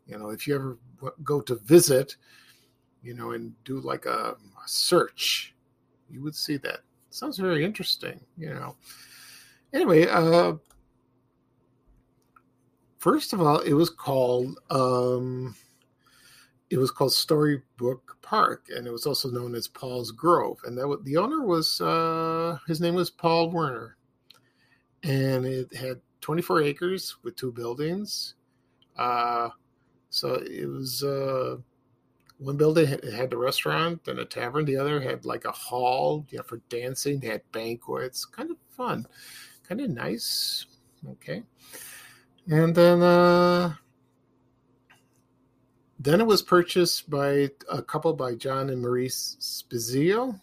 You 0.09 0.19
know, 0.19 0.31
if 0.31 0.47
you 0.47 0.55
ever 0.55 0.79
go 1.23 1.41
to 1.43 1.57
visit, 1.57 2.17
you 3.03 3.15
know, 3.15 3.33
and 3.33 3.53
do 3.65 3.79
like 3.81 4.07
a, 4.07 4.35
a 4.37 4.67
search, 4.67 5.55
you 6.11 6.23
would 6.23 6.35
see 6.35 6.57
that. 6.59 6.81
Sounds 7.11 7.39
very 7.39 7.65
interesting, 7.65 8.21
you 8.37 8.49
know. 8.49 8.75
Anyway, 9.73 10.07
uh, 10.07 10.55
first 12.99 13.33
of 13.33 13.41
all, 13.41 13.61
it 13.61 13.75
was 13.75 13.91
called 13.91 14.59
um, 14.71 15.55
it 16.71 16.79
was 16.79 16.91
called 16.91 17.13
Storybook 17.13 18.19
Park, 18.21 18.67
and 18.75 18.87
it 18.87 18.91
was 18.91 19.07
also 19.07 19.31
known 19.31 19.55
as 19.55 19.69
Paul's 19.69 20.11
Grove. 20.11 20.59
And 20.65 20.77
that 20.77 21.01
the 21.05 21.17
owner 21.17 21.43
was 21.43 21.81
uh, 21.81 22.59
his 22.67 22.81
name 22.81 22.95
was 22.95 23.11
Paul 23.11 23.51
Werner, 23.51 23.97
and 25.03 25.47
it 25.47 25.75
had 25.75 26.01
24 26.21 26.63
acres 26.63 27.17
with 27.23 27.37
two 27.37 27.53
buildings. 27.53 28.35
Uh, 28.97 29.51
so 30.11 30.35
it 30.35 30.67
was 30.67 31.03
uh, 31.03 31.57
one 32.39 32.57
building 32.57 32.87
had 32.87 33.31
the 33.31 33.37
restaurant 33.37 34.07
and 34.09 34.19
a 34.19 34.25
tavern. 34.25 34.65
The 34.65 34.77
other 34.77 35.01
had 35.01 35.25
like 35.25 35.45
a 35.45 35.53
hall, 35.53 36.25
you 36.31 36.39
know, 36.39 36.45
for 36.45 36.59
dancing. 36.69 37.21
They 37.21 37.29
had 37.29 37.43
banquets. 37.53 38.25
Kind 38.25 38.51
of 38.51 38.57
fun, 38.71 39.07
kind 39.69 39.81
of 39.81 39.91
nice. 39.91 40.67
Okay, 41.11 41.43
and 42.49 42.75
then 42.75 43.03
uh, 43.03 43.75
then 45.99 46.21
it 46.21 46.27
was 46.27 46.43
purchased 46.43 47.11
by 47.11 47.51
a 47.71 47.83
couple 47.83 48.13
by 48.15 48.35
John 48.35 48.71
and 48.71 48.81
Maurice 48.81 49.37
Spezio, 49.41 50.41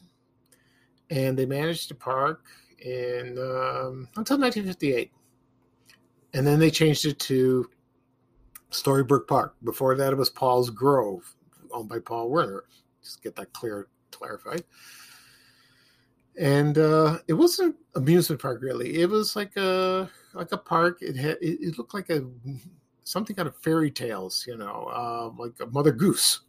and 1.10 1.38
they 1.38 1.46
managed 1.46 1.90
the 1.90 1.96
park 1.96 2.46
in 2.80 3.38
um, 3.40 4.08
until 4.16 4.38
1958, 4.38 5.12
and 6.34 6.46
then 6.46 6.60
they 6.60 6.70
changed 6.70 7.06
it 7.06 7.20
to 7.20 7.70
Storybook 8.76 9.28
Park. 9.28 9.56
Before 9.64 9.96
that, 9.96 10.14
it 10.14 10.18
was 10.18 10.30
Paul's 10.30 10.70
Grove, 10.70 11.36
owned 11.72 11.90
by 11.90 12.00
Paul 12.00 12.30
Werner. 12.30 12.64
Just 13.02 13.24
get 13.24 13.36
that 13.36 13.54
clear 13.54 13.88
clarified. 14.12 14.64
And 16.38 16.78
uh, 16.78 17.20
it 17.28 17.34
wasn't 17.34 17.76
an 17.96 18.02
amusement 18.02 18.42
park 18.42 18.62
really. 18.62 18.98
It 19.02 19.10
was 19.10 19.36
like 19.36 19.56
a 19.56 20.10
like 20.34 20.52
a 20.52 20.58
park. 20.58 21.02
It 21.02 21.16
had 21.16 21.38
it, 21.42 21.60
it 21.62 21.78
looked 21.78 21.94
like 21.94 22.10
a 22.10 22.26
something 23.04 23.40
out 23.40 23.48
of 23.48 23.56
fairy 23.58 23.92
tales, 23.92 24.46
you 24.48 24.58
know, 24.58 24.90
uh, 24.94 25.32
like 25.42 25.54
a 25.62 25.66
Mother 25.68 25.92
Goose. 25.92 26.42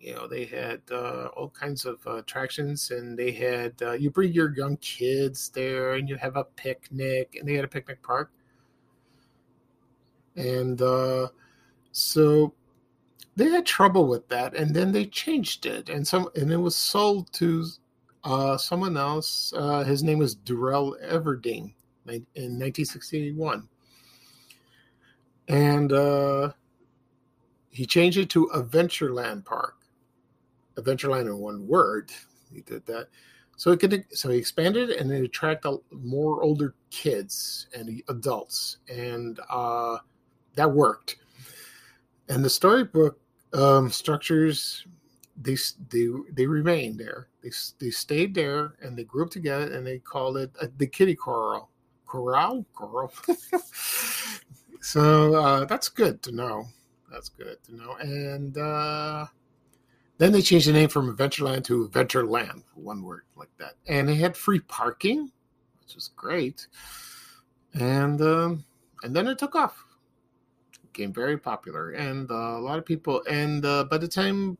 You 0.00 0.14
know, 0.14 0.26
they 0.26 0.46
had 0.46 0.80
uh, 0.90 1.28
all 1.36 1.50
kinds 1.50 1.84
of 1.84 2.04
uh, 2.06 2.16
attractions, 2.16 2.90
and 2.90 3.16
they 3.16 3.32
had 3.32 3.74
uh, 3.82 3.92
you 3.92 4.10
bring 4.10 4.32
your 4.32 4.54
young 4.56 4.76
kids 4.78 5.50
there, 5.50 5.94
and 5.94 6.08
you 6.08 6.16
have 6.16 6.36
a 6.36 6.44
picnic, 6.44 7.36
and 7.38 7.46
they 7.46 7.54
had 7.54 7.64
a 7.64 7.68
picnic 7.68 8.02
park. 8.02 8.30
And 10.34 10.80
uh, 10.80 11.28
so 11.92 12.52
they 13.36 13.48
had 13.48 13.64
trouble 13.64 14.06
with 14.06 14.28
that, 14.28 14.54
and 14.56 14.74
then 14.74 14.92
they 14.92 15.06
changed 15.06 15.66
it, 15.66 15.88
and 15.88 16.06
some, 16.06 16.28
and 16.34 16.50
it 16.52 16.56
was 16.56 16.76
sold 16.76 17.32
to 17.34 17.66
uh, 18.24 18.56
someone 18.56 18.96
else. 18.96 19.52
Uh, 19.56 19.84
his 19.84 20.02
name 20.02 20.18
was 20.18 20.34
Durrell 20.34 20.96
Everding 21.02 21.74
in 22.06 22.58
1961 22.58 23.68
and 25.48 25.92
uh, 25.92 26.52
he 27.70 27.86
changed 27.86 28.18
it 28.18 28.30
to 28.30 28.48
Adventureland 28.54 29.44
Park. 29.44 29.76
Adventureland 30.76 31.26
in 31.26 31.38
one 31.38 31.66
word. 31.66 32.10
He 32.52 32.62
did 32.62 32.86
that. 32.86 33.08
So 33.56 33.70
it 33.70 33.80
could, 33.80 34.04
so 34.12 34.30
he 34.30 34.38
expanded 34.38 34.90
and 34.90 35.10
it 35.12 35.22
attracted 35.22 35.78
more 35.90 36.42
older 36.42 36.74
kids 36.90 37.68
and 37.76 38.02
adults, 38.08 38.78
and 38.88 39.38
uh, 39.50 39.98
that 40.54 40.70
worked. 40.70 41.16
And 42.28 42.44
the 42.44 42.50
storybook 42.50 43.18
um, 43.52 43.90
structures 43.90 44.86
they 45.40 45.56
they 45.90 46.08
they 46.32 46.46
remained 46.46 46.98
there. 46.98 47.28
They 47.42 47.50
they 47.78 47.90
stayed 47.90 48.34
there 48.34 48.74
and 48.82 48.96
they 48.96 49.04
grouped 49.04 49.32
together 49.32 49.72
and 49.74 49.86
they 49.86 49.98
called 49.98 50.36
it 50.36 50.50
uh, 50.60 50.66
the 50.76 50.86
Kiddie 50.86 51.16
Corral. 51.16 51.70
Corral, 52.06 52.66
corral. 52.74 53.12
So 54.82 55.34
uh, 55.36 55.64
that's 55.64 55.88
good 55.88 56.22
to 56.24 56.32
know. 56.32 56.66
That's 57.10 57.28
good 57.28 57.62
to 57.64 57.76
know. 57.76 57.94
And 58.00 58.58
uh, 58.58 59.26
then 60.18 60.32
they 60.32 60.42
changed 60.42 60.66
the 60.66 60.72
name 60.72 60.88
from 60.88 61.16
Adventureland 61.16 61.64
to 61.64 61.88
Adventureland, 61.88 62.64
one 62.74 63.02
word 63.02 63.22
like 63.36 63.56
that. 63.58 63.74
And 63.86 64.08
they 64.08 64.16
had 64.16 64.36
free 64.36 64.58
parking, 64.58 65.30
which 65.80 65.94
was 65.94 66.10
great. 66.16 66.66
And 67.74 68.20
um, 68.22 68.64
and 69.04 69.14
then 69.14 69.28
it 69.28 69.38
took 69.38 69.54
off. 69.54 69.84
Became 70.92 71.12
very 71.12 71.38
popular, 71.38 71.90
and 71.92 72.30
uh, 72.30 72.34
a 72.34 72.60
lot 72.60 72.78
of 72.78 72.84
people. 72.84 73.22
And 73.28 73.64
uh, 73.64 73.84
by 73.84 73.98
the 73.98 74.08
time 74.08 74.58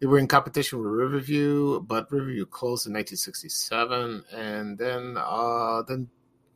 they 0.00 0.06
were 0.06 0.18
in 0.18 0.28
competition 0.28 0.78
with 0.78 0.86
Riverview, 0.86 1.80
but 1.80 2.10
Riverview 2.10 2.46
closed 2.46 2.86
in 2.86 2.92
1967, 2.94 4.24
and 4.32 4.78
then 4.78 5.16
uh, 5.18 5.82
then 5.82 6.08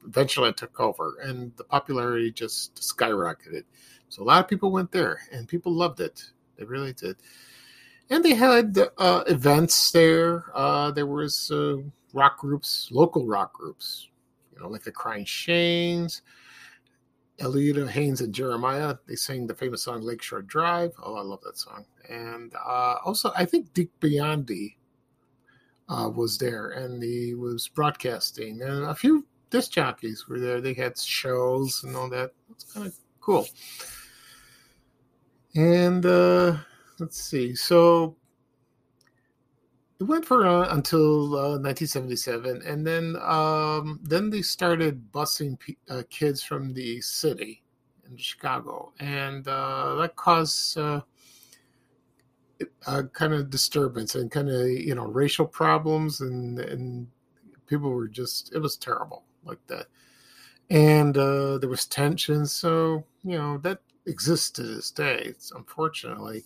eventually 0.07 0.51
it 0.51 0.57
took 0.57 0.79
over 0.81 1.17
and 1.23 1.53
the 1.57 1.65
popularity 1.65 2.31
just 2.31 2.75
skyrocketed. 2.77 3.65
So 4.09 4.23
a 4.23 4.25
lot 4.25 4.43
of 4.43 4.49
people 4.49 4.71
went 4.71 4.93
there 4.93 5.21
and 5.33 5.49
people 5.49 5.73
loved 5.73 6.01
it. 6.01 6.31
They 6.57 6.65
really 6.65 6.93
did. 6.93 7.17
And 8.11 8.25
they 8.25 8.35
had 8.35 8.79
uh, 8.99 9.25
events 9.27 9.91
there. 9.91 10.45
Uh, 10.55 10.91
there 10.91 11.07
was 11.07 11.51
uh, 11.51 11.79
rock 12.13 12.39
groups, 12.39 12.89
local 12.93 13.27
rock 13.27 13.55
groups, 13.55 14.09
you 14.55 14.61
know, 14.61 14.69
like 14.69 14.85
the 14.85 14.93
Cryan' 14.93 15.25
Shames, 15.25 16.23
Aliotta 17.41 17.89
Haynes 17.89 18.21
and 18.21 18.35
Jeremiah. 18.35 18.97
They 19.07 19.17
sang 19.17 19.47
the 19.47 19.55
famous 19.55 19.83
song 19.83 20.03
Lakeshore 20.03 20.43
Drive. 20.43 20.93
Oh, 21.03 21.17
I 21.17 21.23
love 21.23 21.41
that 21.43 21.59
song. 21.59 21.85
And 22.09 22.55
uh, 22.55 22.97
also, 23.05 23.33
I 23.37 23.45
think 23.45 23.73
Dick 23.75 23.89
Biondi 24.01 24.77
uh, 25.89 26.11
was 26.15 26.39
there 26.39 26.71
and 26.71 27.03
he 27.03 27.35
was 27.35 27.69
broadcasting 27.69 28.63
and 28.63 28.85
a 28.85 28.95
few 28.95 29.27
disc 29.51 29.73
jockeys 29.73 30.27
were 30.29 30.41
there. 30.41 30.61
They 30.61 30.75
had 30.75 30.99
shows 30.99 31.85
and 31.85 31.95
all 31.95 32.09
that. 32.11 32.33
It's 32.51 32.65
kind 32.65 32.87
of 32.87 32.97
cool. 33.21 33.47
And 35.55 36.05
uh, 36.05 36.57
let's 36.99 37.23
see. 37.23 37.55
So 37.55 38.17
it 40.05 40.09
went 40.11 40.27
for 40.27 40.47
uh, 40.47 40.69
until 40.75 41.35
uh, 41.35 41.59
1977, 41.59 42.61
and 42.67 42.87
then 42.87 43.17
um, 43.23 43.99
then 44.03 44.29
they 44.29 44.43
started 44.43 45.11
busing 45.13 45.59
p- 45.59 45.79
uh, 45.89 46.03
kids 46.11 46.43
from 46.43 46.75
the 46.75 47.01
city 47.01 47.63
in 48.07 48.17
Chicago, 48.19 48.93
and 49.01 49.49
uh, 49.49 49.95
that 49.95 50.15
caused 50.15 50.77
uh, 50.77 51.01
a 52.87 53.05
kind 53.05 53.33
of 53.33 53.49
disturbance 53.49 54.15
and 54.15 54.31
kind 54.31 54.51
of 54.51 54.69
you 54.69 54.95
know 54.95 55.07
racial 55.07 55.47
problems, 55.47 56.21
and 56.21 56.59
and 56.61 57.07
people 57.67 57.89
were 57.91 58.09
just 58.09 58.55
it 58.55 58.59
was 58.59 58.77
terrible 58.77 59.25
like 59.43 59.67
that. 59.69 59.87
And 60.69 61.17
uh, 61.17 61.57
there 61.59 61.71
was 61.71 61.87
tension, 61.87 62.45
so 62.45 63.05
you 63.23 63.39
know 63.39 63.57
that 63.59 63.79
exists 64.07 64.51
to 64.51 64.63
this 64.65 64.91
day, 64.91 65.23
It's 65.25 65.51
unfortunately. 65.51 66.45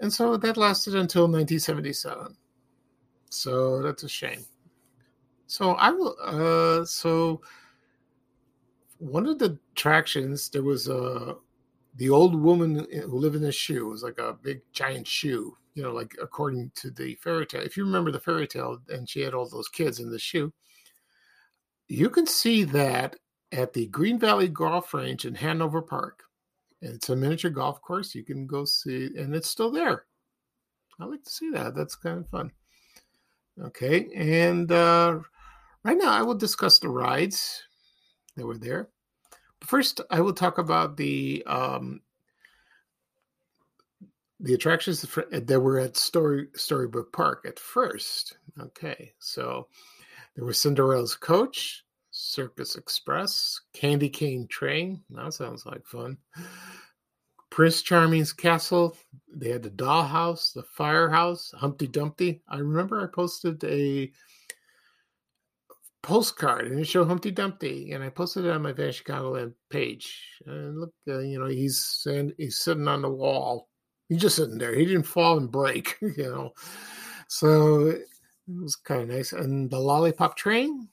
And 0.00 0.12
so 0.12 0.36
that 0.36 0.56
lasted 0.56 0.94
until 0.94 1.22
1977. 1.22 2.36
So 3.30 3.82
that's 3.82 4.04
a 4.04 4.08
shame. 4.08 4.44
So 5.46 5.72
I 5.72 5.90
will. 5.90 6.16
Uh, 6.22 6.84
so 6.84 7.40
one 8.98 9.26
of 9.26 9.38
the 9.38 9.58
attractions 9.72 10.48
there 10.50 10.62
was 10.62 10.88
a 10.88 10.98
uh, 10.98 11.34
the 11.96 12.10
old 12.10 12.40
woman 12.40 12.86
who 12.92 13.18
lived 13.18 13.36
in 13.36 13.44
a 13.44 13.52
shoe. 13.52 13.88
It 13.88 13.90
was 13.90 14.02
like 14.02 14.18
a 14.18 14.38
big 14.40 14.60
giant 14.72 15.06
shoe, 15.06 15.56
you 15.74 15.82
know, 15.82 15.92
like 15.92 16.14
according 16.22 16.70
to 16.76 16.90
the 16.90 17.16
fairy 17.16 17.46
tale. 17.46 17.62
If 17.62 17.76
you 17.76 17.84
remember 17.84 18.12
the 18.12 18.20
fairy 18.20 18.46
tale, 18.46 18.80
and 18.88 19.08
she 19.08 19.20
had 19.20 19.34
all 19.34 19.48
those 19.48 19.68
kids 19.68 19.98
in 19.98 20.10
the 20.10 20.18
shoe 20.18 20.52
you 21.88 22.10
can 22.10 22.26
see 22.26 22.64
that 22.64 23.16
at 23.50 23.72
the 23.72 23.86
Green 23.86 24.18
Valley 24.18 24.48
Golf 24.48 24.92
Range 24.92 25.24
in 25.24 25.34
Hanover 25.34 25.80
Park. 25.80 26.24
It's 26.80 27.08
a 27.08 27.16
miniature 27.16 27.50
golf 27.50 27.82
course. 27.82 28.14
You 28.14 28.24
can 28.24 28.46
go 28.46 28.64
see, 28.64 29.10
and 29.16 29.34
it's 29.34 29.48
still 29.48 29.70
there. 29.70 30.04
I 31.00 31.04
like 31.04 31.24
to 31.24 31.30
see 31.30 31.50
that. 31.50 31.74
That's 31.74 31.96
kind 31.96 32.18
of 32.18 32.28
fun. 32.28 32.52
Okay, 33.60 34.08
and 34.14 34.70
uh, 34.70 35.18
right 35.82 35.98
now 35.98 36.12
I 36.12 36.22
will 36.22 36.34
discuss 36.34 36.78
the 36.78 36.88
rides 36.88 37.62
that 38.36 38.46
were 38.46 38.58
there. 38.58 38.88
First, 39.60 40.00
I 40.10 40.20
will 40.20 40.32
talk 40.32 40.58
about 40.58 40.96
the 40.96 41.42
um, 41.46 42.00
the 44.38 44.54
attractions 44.54 45.02
that 45.02 45.60
were 45.60 45.80
at 45.80 45.96
Story 45.96 46.46
Storybook 46.54 47.12
Park 47.12 47.44
at 47.46 47.58
first. 47.58 48.38
Okay, 48.60 49.12
so 49.18 49.66
there 50.36 50.44
was 50.44 50.60
Cinderella's 50.60 51.16
Coach, 51.16 51.84
Circus 52.18 52.74
Express, 52.74 53.60
Candy 53.72 54.08
Cane 54.08 54.48
Train. 54.48 55.00
That 55.10 55.32
sounds 55.32 55.64
like 55.64 55.86
fun. 55.86 56.18
Prince 57.48 57.80
Charming's 57.80 58.32
Castle. 58.32 58.96
They 59.32 59.50
had 59.50 59.62
the 59.62 59.70
Dollhouse, 59.70 60.52
the 60.52 60.64
Firehouse, 60.64 61.52
Humpty 61.56 61.86
Dumpty. 61.86 62.42
I 62.48 62.58
remember 62.58 63.00
I 63.00 63.06
posted 63.06 63.62
a 63.62 64.10
postcard 66.02 66.66
and 66.66 66.80
it 66.80 66.86
showed 66.86 67.06
Humpty 67.06 67.30
Dumpty, 67.30 67.92
and 67.92 68.02
I 68.02 68.08
posted 68.08 68.44
it 68.44 68.50
on 68.50 68.62
my 68.62 68.72
Van 68.72 68.90
Chicagoland 68.90 69.54
page. 69.70 70.20
And 70.44 70.80
look, 70.80 70.92
uh, 71.06 71.20
you 71.20 71.38
know, 71.38 71.46
he's 71.46 71.78
saying 71.78 72.32
he's 72.36 72.58
sitting 72.58 72.88
on 72.88 73.02
the 73.02 73.10
wall. 73.10 73.68
He's 74.08 74.20
just 74.20 74.36
sitting 74.36 74.58
there. 74.58 74.74
He 74.74 74.84
didn't 74.84 75.04
fall 75.04 75.38
and 75.38 75.52
break, 75.52 75.96
you 76.02 76.24
know. 76.24 76.52
So 77.28 77.90
it 77.90 78.06
was 78.48 78.74
kind 78.74 79.02
of 79.02 79.08
nice. 79.08 79.32
And 79.32 79.70
the 79.70 79.78
Lollipop 79.78 80.36
Train, 80.36 80.88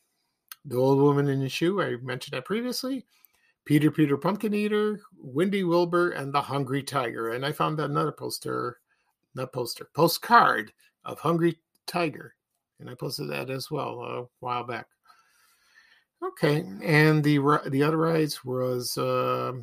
the 0.65 0.77
old 0.77 1.00
woman 1.00 1.27
in 1.27 1.39
the 1.39 1.50
shoe. 1.50 1.81
I 1.81 1.95
mentioned 1.98 2.34
that 2.34 2.45
previously. 2.45 3.05
Peter 3.65 3.89
Peter 3.89 4.17
Pumpkin 4.17 4.53
Eater, 4.53 5.01
Windy 5.17 5.63
Wilbur, 5.63 6.12
and 6.12 6.31
the 6.31 6.41
Hungry 6.41 6.84
Tiger. 6.84 7.31
And 7.31 7.45
I 7.45 7.51
found 7.51 7.79
another 7.79 8.12
poster, 8.12 8.79
not 9.34 9.51
poster, 9.51 9.89
postcard 9.95 10.72
of 11.03 11.19
Hungry 11.19 11.60
Tiger. 11.88 12.36
And 12.79 12.89
I 12.89 12.93
posted 12.93 13.29
that 13.29 13.50
as 13.50 13.72
well 13.72 14.01
a 14.01 14.25
while 14.39 14.63
back. 14.63 14.88
Okay, 16.24 16.63
and 16.84 17.24
the 17.24 17.39
the 17.67 17.84
other 17.84 17.98
rides 17.98 18.43
was 18.43 18.98
uh, 18.98 19.53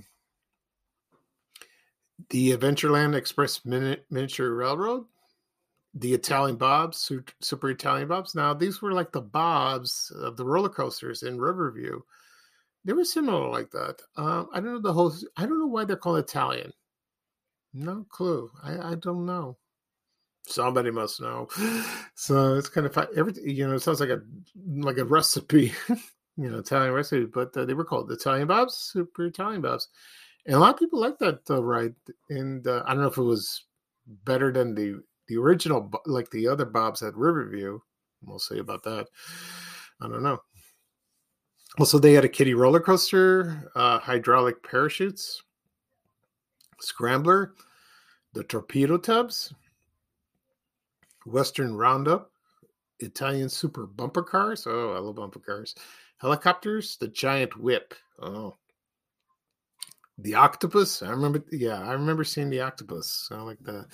the 2.30 2.52
Adventureland 2.52 3.14
Express 3.14 3.64
Miniature 3.64 4.50
Railroad, 4.50 5.06
the 5.94 6.14
Italian 6.14 6.56
Bobs, 6.56 7.10
Super 7.40 7.70
Italian 7.70 8.08
Bobs. 8.08 8.34
Now 8.34 8.54
these 8.54 8.80
were 8.80 8.92
like 8.92 9.12
the 9.12 9.20
Bobs 9.20 10.12
of 10.16 10.36
the 10.36 10.44
roller 10.44 10.68
coasters 10.68 11.22
in 11.22 11.38
Riverview 11.38 12.00
they 12.84 12.92
were 12.92 13.04
similar 13.04 13.48
like 13.48 13.70
that. 13.70 14.02
Um, 14.16 14.48
I 14.52 14.60
don't 14.60 14.72
know 14.72 14.80
the 14.80 14.92
whole. 14.92 15.12
I 15.36 15.46
don't 15.46 15.60
know 15.60 15.66
why 15.66 15.84
they're 15.84 15.96
called 15.96 16.18
Italian. 16.18 16.72
No 17.72 18.04
clue. 18.08 18.50
I, 18.62 18.92
I 18.92 18.94
don't 18.96 19.24
know. 19.24 19.56
Somebody 20.46 20.90
must 20.90 21.20
know. 21.20 21.48
So 22.14 22.54
it's 22.54 22.68
kind 22.68 22.86
of. 22.86 22.96
Everything 23.16 23.48
you 23.48 23.66
know. 23.66 23.74
It 23.74 23.80
sounds 23.80 24.00
like 24.00 24.10
a 24.10 24.20
like 24.66 24.98
a 24.98 25.04
recipe, 25.04 25.72
you 26.36 26.50
know, 26.50 26.58
Italian 26.58 26.92
recipe. 26.92 27.26
But 27.26 27.56
uh, 27.56 27.64
they 27.64 27.74
were 27.74 27.84
called 27.84 28.10
Italian 28.10 28.48
Bobs, 28.48 28.74
Super 28.74 29.26
Italian 29.26 29.62
Bobs, 29.62 29.88
and 30.46 30.56
a 30.56 30.58
lot 30.58 30.74
of 30.74 30.80
people 30.80 31.00
like 31.00 31.18
that 31.18 31.40
uh, 31.50 31.62
ride. 31.62 31.94
And 32.30 32.66
uh, 32.66 32.82
I 32.86 32.94
don't 32.94 33.02
know 33.02 33.10
if 33.10 33.18
it 33.18 33.22
was 33.22 33.64
better 34.06 34.52
than 34.52 34.74
the 34.74 35.02
the 35.28 35.36
original, 35.36 35.90
like 36.06 36.30
the 36.30 36.48
other 36.48 36.64
Bobs 36.64 37.02
at 37.02 37.16
Riverview. 37.16 37.78
We'll 38.24 38.38
see 38.38 38.58
about 38.58 38.82
that. 38.84 39.08
I 40.00 40.08
don't 40.08 40.22
know. 40.22 40.40
Also, 41.78 41.98
they 41.98 42.12
had 42.12 42.24
a 42.24 42.28
kiddie 42.28 42.54
roller 42.54 42.80
coaster, 42.80 43.70
uh, 43.74 43.98
hydraulic 43.98 44.62
parachutes, 44.62 45.42
scrambler, 46.80 47.54
the 48.34 48.44
torpedo 48.44 48.98
tubs, 48.98 49.54
Western 51.24 51.74
Roundup, 51.74 52.30
Italian 53.00 53.48
super 53.48 53.86
bumper 53.86 54.22
cars. 54.22 54.66
Oh, 54.66 54.92
I 54.92 54.98
love 54.98 55.16
bumper 55.16 55.40
cars. 55.40 55.74
Helicopters, 56.18 56.96
the 56.98 57.08
giant 57.08 57.56
whip. 57.58 57.94
Oh, 58.20 58.56
the 60.18 60.34
octopus. 60.34 61.02
I 61.02 61.10
remember. 61.10 61.42
Yeah, 61.50 61.80
I 61.80 61.92
remember 61.92 62.24
seeing 62.24 62.50
the 62.50 62.60
octopus. 62.60 63.28
I 63.30 63.40
like 63.40 63.58
the 63.62 63.86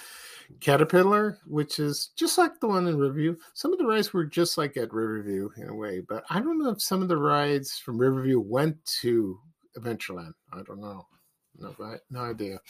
Caterpillar, 0.60 1.38
which 1.46 1.78
is 1.78 2.10
just 2.16 2.38
like 2.38 2.60
the 2.60 2.68
one 2.68 2.86
in 2.86 2.98
Riverview. 2.98 3.36
Some 3.54 3.72
of 3.72 3.78
the 3.78 3.86
rides 3.86 4.12
were 4.12 4.24
just 4.24 4.58
like 4.58 4.76
at 4.76 4.92
Riverview 4.92 5.48
in 5.56 5.68
a 5.68 5.74
way, 5.74 6.00
but 6.00 6.24
I 6.30 6.40
don't 6.40 6.58
know 6.58 6.70
if 6.70 6.82
some 6.82 7.02
of 7.02 7.08
the 7.08 7.16
rides 7.16 7.78
from 7.78 7.98
Riverview 7.98 8.40
went 8.40 8.84
to 9.00 9.38
Adventureland. 9.76 10.34
I 10.52 10.62
don't 10.62 10.80
know. 10.80 11.06
No, 11.58 11.74
no 12.10 12.20
idea. 12.20 12.60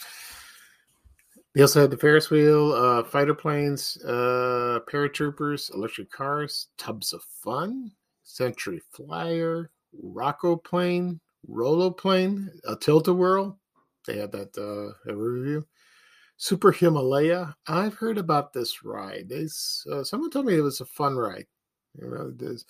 They 1.54 1.62
also 1.62 1.80
had 1.80 1.90
the 1.90 1.96
Ferris 1.96 2.30
wheel, 2.30 2.72
uh, 2.72 3.02
fighter 3.04 3.34
planes, 3.34 3.98
uh, 4.04 4.80
paratroopers, 4.90 5.74
electric 5.74 6.10
cars, 6.10 6.68
tubs 6.76 7.12
of 7.12 7.22
fun, 7.22 7.90
Century 8.22 8.80
Flyer, 8.90 9.70
Rock-O-Plane, 10.02 11.20
Roll-O-Plane, 11.46 12.50
a 12.66 12.76
tilt-a-whirl. 12.76 13.58
They 14.06 14.18
had 14.18 14.32
that 14.32 14.56
uh, 14.56 15.08
at 15.08 15.16
Riverview. 15.16 15.62
Super 16.36 16.70
Himalaya. 16.70 17.56
I've 17.66 17.94
heard 17.94 18.16
about 18.16 18.52
this 18.52 18.84
ride. 18.84 19.28
They, 19.28 19.48
uh, 19.92 20.04
someone 20.04 20.30
told 20.30 20.46
me 20.46 20.56
it 20.56 20.60
was 20.60 20.80
a 20.80 20.86
fun 20.86 21.16
ride. 21.16 21.46
You 22.00 22.10
know, 22.10 22.30
there's 22.30 22.64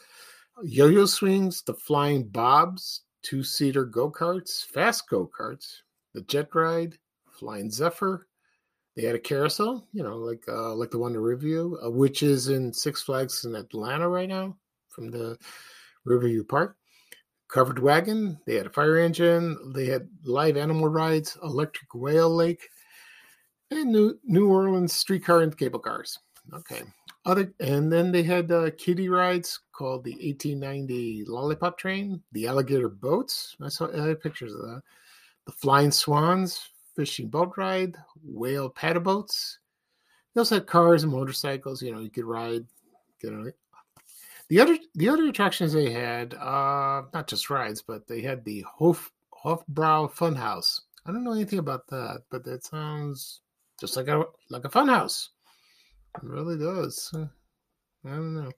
yo-yo 0.62 1.04
swings, 1.04 1.62
the 1.62 1.74
flying 1.74 2.28
bobs, 2.28 3.02
two-seater 3.22 3.84
go-karts, 3.84 4.64
fast 4.64 5.08
go-karts, 5.08 5.82
the 6.14 6.22
jet 6.22 6.54
ride, 6.54 6.96
flying 7.30 7.70
zephyr. 7.70 8.26
They 8.96 9.04
had 9.04 9.14
a 9.14 9.20
carousel, 9.20 9.86
you 9.92 10.02
know, 10.02 10.16
like 10.16 10.42
uh, 10.48 10.74
like 10.74 10.90
the 10.90 10.98
one 10.98 11.12
to 11.12 11.20
review, 11.20 11.78
uh, 11.84 11.90
which 11.90 12.24
is 12.24 12.48
in 12.48 12.72
Six 12.72 13.02
Flags 13.02 13.44
in 13.44 13.54
Atlanta 13.54 14.08
right 14.08 14.28
now 14.28 14.56
from 14.88 15.10
the 15.10 15.38
Riverview 16.04 16.42
Park. 16.42 16.77
Covered 17.48 17.78
wagon. 17.78 18.38
They 18.46 18.56
had 18.56 18.66
a 18.66 18.70
fire 18.70 18.98
engine. 18.98 19.72
They 19.74 19.86
had 19.86 20.08
live 20.22 20.56
animal 20.56 20.88
rides, 20.88 21.36
electric 21.42 21.94
whale 21.94 22.34
lake, 22.34 22.68
and 23.70 23.90
New 23.90 24.18
New 24.24 24.50
Orleans 24.50 24.92
streetcar 24.92 25.40
and 25.42 25.56
cable 25.56 25.78
cars. 25.78 26.18
Okay. 26.52 26.82
Other 27.24 27.52
and 27.60 27.92
then 27.92 28.12
they 28.12 28.22
had 28.22 28.50
uh, 28.52 28.70
kiddie 28.78 29.08
rides 29.08 29.60
called 29.72 30.04
the 30.04 30.12
1890 30.12 31.24
Lollipop 31.26 31.78
Train, 31.78 32.22
the 32.32 32.46
alligator 32.46 32.88
boats. 32.88 33.56
I 33.62 33.68
saw 33.68 33.86
pictures 34.14 34.54
of 34.54 34.60
that. 34.60 34.82
The 35.46 35.52
flying 35.52 35.90
swans, 35.90 36.68
fishing 36.96 37.28
boat 37.28 37.54
ride, 37.56 37.96
whale 38.22 38.68
paddle 38.68 39.02
boats. 39.02 39.58
They 40.34 40.40
also 40.40 40.56
had 40.56 40.66
cars 40.66 41.02
and 41.02 41.12
motorcycles. 41.12 41.82
You 41.82 41.92
know, 41.92 42.00
you 42.00 42.10
could 42.10 42.24
ride. 42.24 42.66
Get 43.20 43.32
on. 43.32 43.52
The 44.48 44.60
other 44.60 44.78
the 44.94 45.08
other 45.08 45.26
attractions 45.26 45.72
they 45.72 45.90
had, 45.90 46.34
uh, 46.34 47.02
not 47.12 47.26
just 47.26 47.50
rides, 47.50 47.82
but 47.82 48.06
they 48.06 48.22
had 48.22 48.44
the 48.44 48.64
Hof 48.78 49.12
Hofbrau 49.44 50.10
Funhouse. 50.10 50.80
I 51.04 51.12
don't 51.12 51.24
know 51.24 51.32
anything 51.32 51.58
about 51.58 51.86
that, 51.88 52.22
but 52.30 52.44
that 52.44 52.64
sounds 52.64 53.42
just 53.78 53.96
like 53.96 54.08
a 54.08 54.24
like 54.50 54.64
a 54.64 54.70
fun 54.70 54.88
house. 54.88 55.30
It 56.16 56.24
really 56.24 56.58
does. 56.58 57.12
I 57.14 58.08
don't 58.08 58.34
know. 58.34 58.52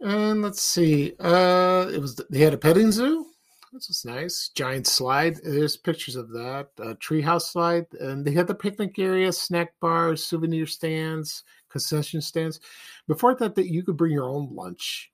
And 0.00 0.42
let's 0.42 0.60
see. 0.60 1.14
Uh, 1.18 1.88
it 1.92 2.00
was 2.00 2.20
they 2.30 2.40
had 2.40 2.54
a 2.54 2.58
petting 2.58 2.92
zoo. 2.92 3.26
This 3.72 3.88
was 3.88 4.04
nice. 4.04 4.50
Giant 4.54 4.86
slide. 4.86 5.36
There's 5.42 5.76
pictures 5.76 6.16
of 6.16 6.30
that. 6.30 6.68
Treehouse 6.76 7.52
slide, 7.52 7.86
and 8.00 8.24
they 8.24 8.32
had 8.32 8.46
the 8.46 8.54
picnic 8.54 8.98
area, 8.98 9.32
snack 9.32 9.74
bars, 9.80 10.24
souvenir 10.24 10.66
stands, 10.66 11.42
concession 11.76 12.22
stands. 12.22 12.60
Before 13.06 13.34
that, 13.34 13.54
that 13.54 13.68
you 13.68 13.82
could 13.82 13.98
bring 13.98 14.12
your 14.12 14.30
own 14.30 14.48
lunch 14.54 15.12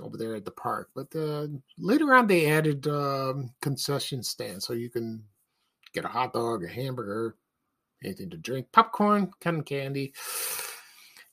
over 0.00 0.16
there 0.16 0.34
at 0.34 0.44
the 0.44 0.50
park. 0.50 0.90
But 0.94 1.14
uh, 1.14 1.46
later 1.78 2.12
on, 2.14 2.26
they 2.26 2.50
added 2.50 2.88
um, 2.88 3.50
concession 3.60 4.22
stands, 4.22 4.66
so 4.66 4.72
you 4.72 4.90
can 4.90 5.22
get 5.92 6.04
a 6.04 6.08
hot 6.08 6.32
dog, 6.32 6.64
a 6.64 6.68
hamburger, 6.68 7.36
anything 8.02 8.30
to 8.30 8.36
drink, 8.36 8.66
popcorn, 8.72 9.30
cotton 9.40 9.62
candy. 9.62 10.12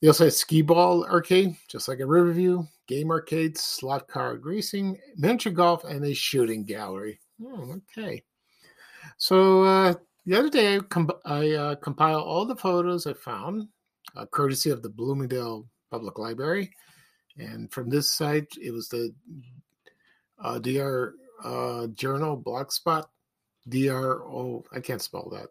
They 0.02 0.08
also 0.08 0.26
had 0.26 0.34
skee 0.34 0.62
ball 0.62 1.04
arcade, 1.06 1.56
just 1.68 1.88
like 1.88 2.00
a 2.00 2.06
Riverview, 2.06 2.64
game 2.88 3.10
arcades, 3.10 3.62
slot 3.62 4.08
car 4.08 4.36
racing, 4.36 4.98
miniature 5.18 5.52
golf, 5.52 5.84
and 5.84 6.06
a 6.06 6.14
shooting 6.14 6.64
gallery. 6.64 7.20
Oh, 7.44 7.76
okay. 7.98 8.24
So 9.18 9.64
uh, 9.64 9.94
the 10.26 10.38
other 10.38 10.50
day, 10.50 10.76
I, 10.76 10.80
comp- 10.80 11.22
I 11.26 11.52
uh, 11.52 11.76
compiled 11.76 12.24
all 12.24 12.46
the 12.46 12.56
photos 12.56 13.08
I 13.08 13.14
found, 13.14 13.68
uh, 14.16 14.26
courtesy 14.28 14.70
of 14.70 14.82
the 14.82 14.90
Bloomingdale 14.90 15.68
Public 15.92 16.18
Library. 16.18 16.72
And 17.38 17.72
from 17.72 17.90
this 17.90 18.10
site, 18.10 18.52
it 18.62 18.72
was 18.72 18.90
the 18.90 19.14
uh, 20.44 20.60
DR 20.60 21.14
uh, 21.44 21.88
Journal 21.88 22.42
Blogspot, 22.42 23.06
DRO, 23.68 24.64
I 24.74 24.80
can't 24.80 25.02
spell 25.02 25.30
that 25.32 25.50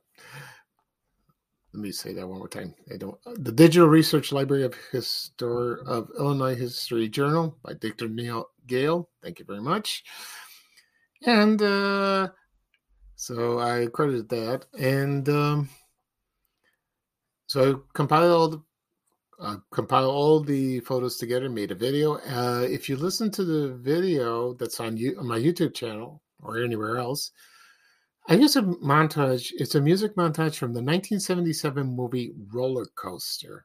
let 1.75 1.83
me 1.83 1.93
say 1.93 2.13
that 2.15 2.27
one 2.27 2.39
more 2.39 2.49
time. 2.49 2.75
I 2.93 2.97
don't. 2.97 3.17
The 3.37 3.53
Digital 3.53 3.89
Research 3.89 4.33
Library 4.33 4.65
of 4.65 4.75
History 4.91 5.79
of 5.87 6.11
Illinois 6.19 6.55
History 6.55 7.09
Journal 7.09 7.57
by 7.63 7.75
Dr. 7.75 8.09
Neil 8.09 8.49
Gale. 8.67 9.09
Thank 9.23 9.39
you 9.39 9.45
very 9.45 9.61
much. 9.61 10.03
And 11.25 11.61
uh, 11.61 12.29
so 13.17 13.61
I 13.61 13.87
credited 13.93 14.29
that, 14.31 14.67
and 14.79 15.29
um, 15.29 15.69
so 17.49 17.73
I 17.73 17.75
compiled 17.95 18.33
all 18.33 18.49
the 18.49 18.63
uh, 19.41 19.57
compile 19.71 20.11
all 20.11 20.41
the 20.41 20.81
photos 20.81 21.17
together, 21.17 21.49
made 21.49 21.71
a 21.71 21.75
video. 21.75 22.15
Uh, 22.17 22.67
if 22.69 22.89
you 22.89 22.97
listen 22.97 23.31
to 23.31 23.45
the 23.45 23.75
video 23.75 24.55
that's 24.55 24.81
on, 24.81 24.97
you, 24.97 25.17
on 25.19 25.29
my 25.29 25.39
YouTube 25.39 25.75
channel 25.75 26.23
or 26.43 26.63
anywhere 26.63 26.99
else, 26.99 27.31
I 28.29 28.35
use 28.35 28.57
a 28.57 28.63
montage. 28.63 29.53
It's 29.57 29.77
a 29.77 29.81
music 29.81 30.17
montage 30.17 30.57
from 30.57 30.73
the 30.73 30.83
1977 30.83 31.87
movie 31.87 32.33
Roller 32.53 32.87
Coaster. 32.97 33.65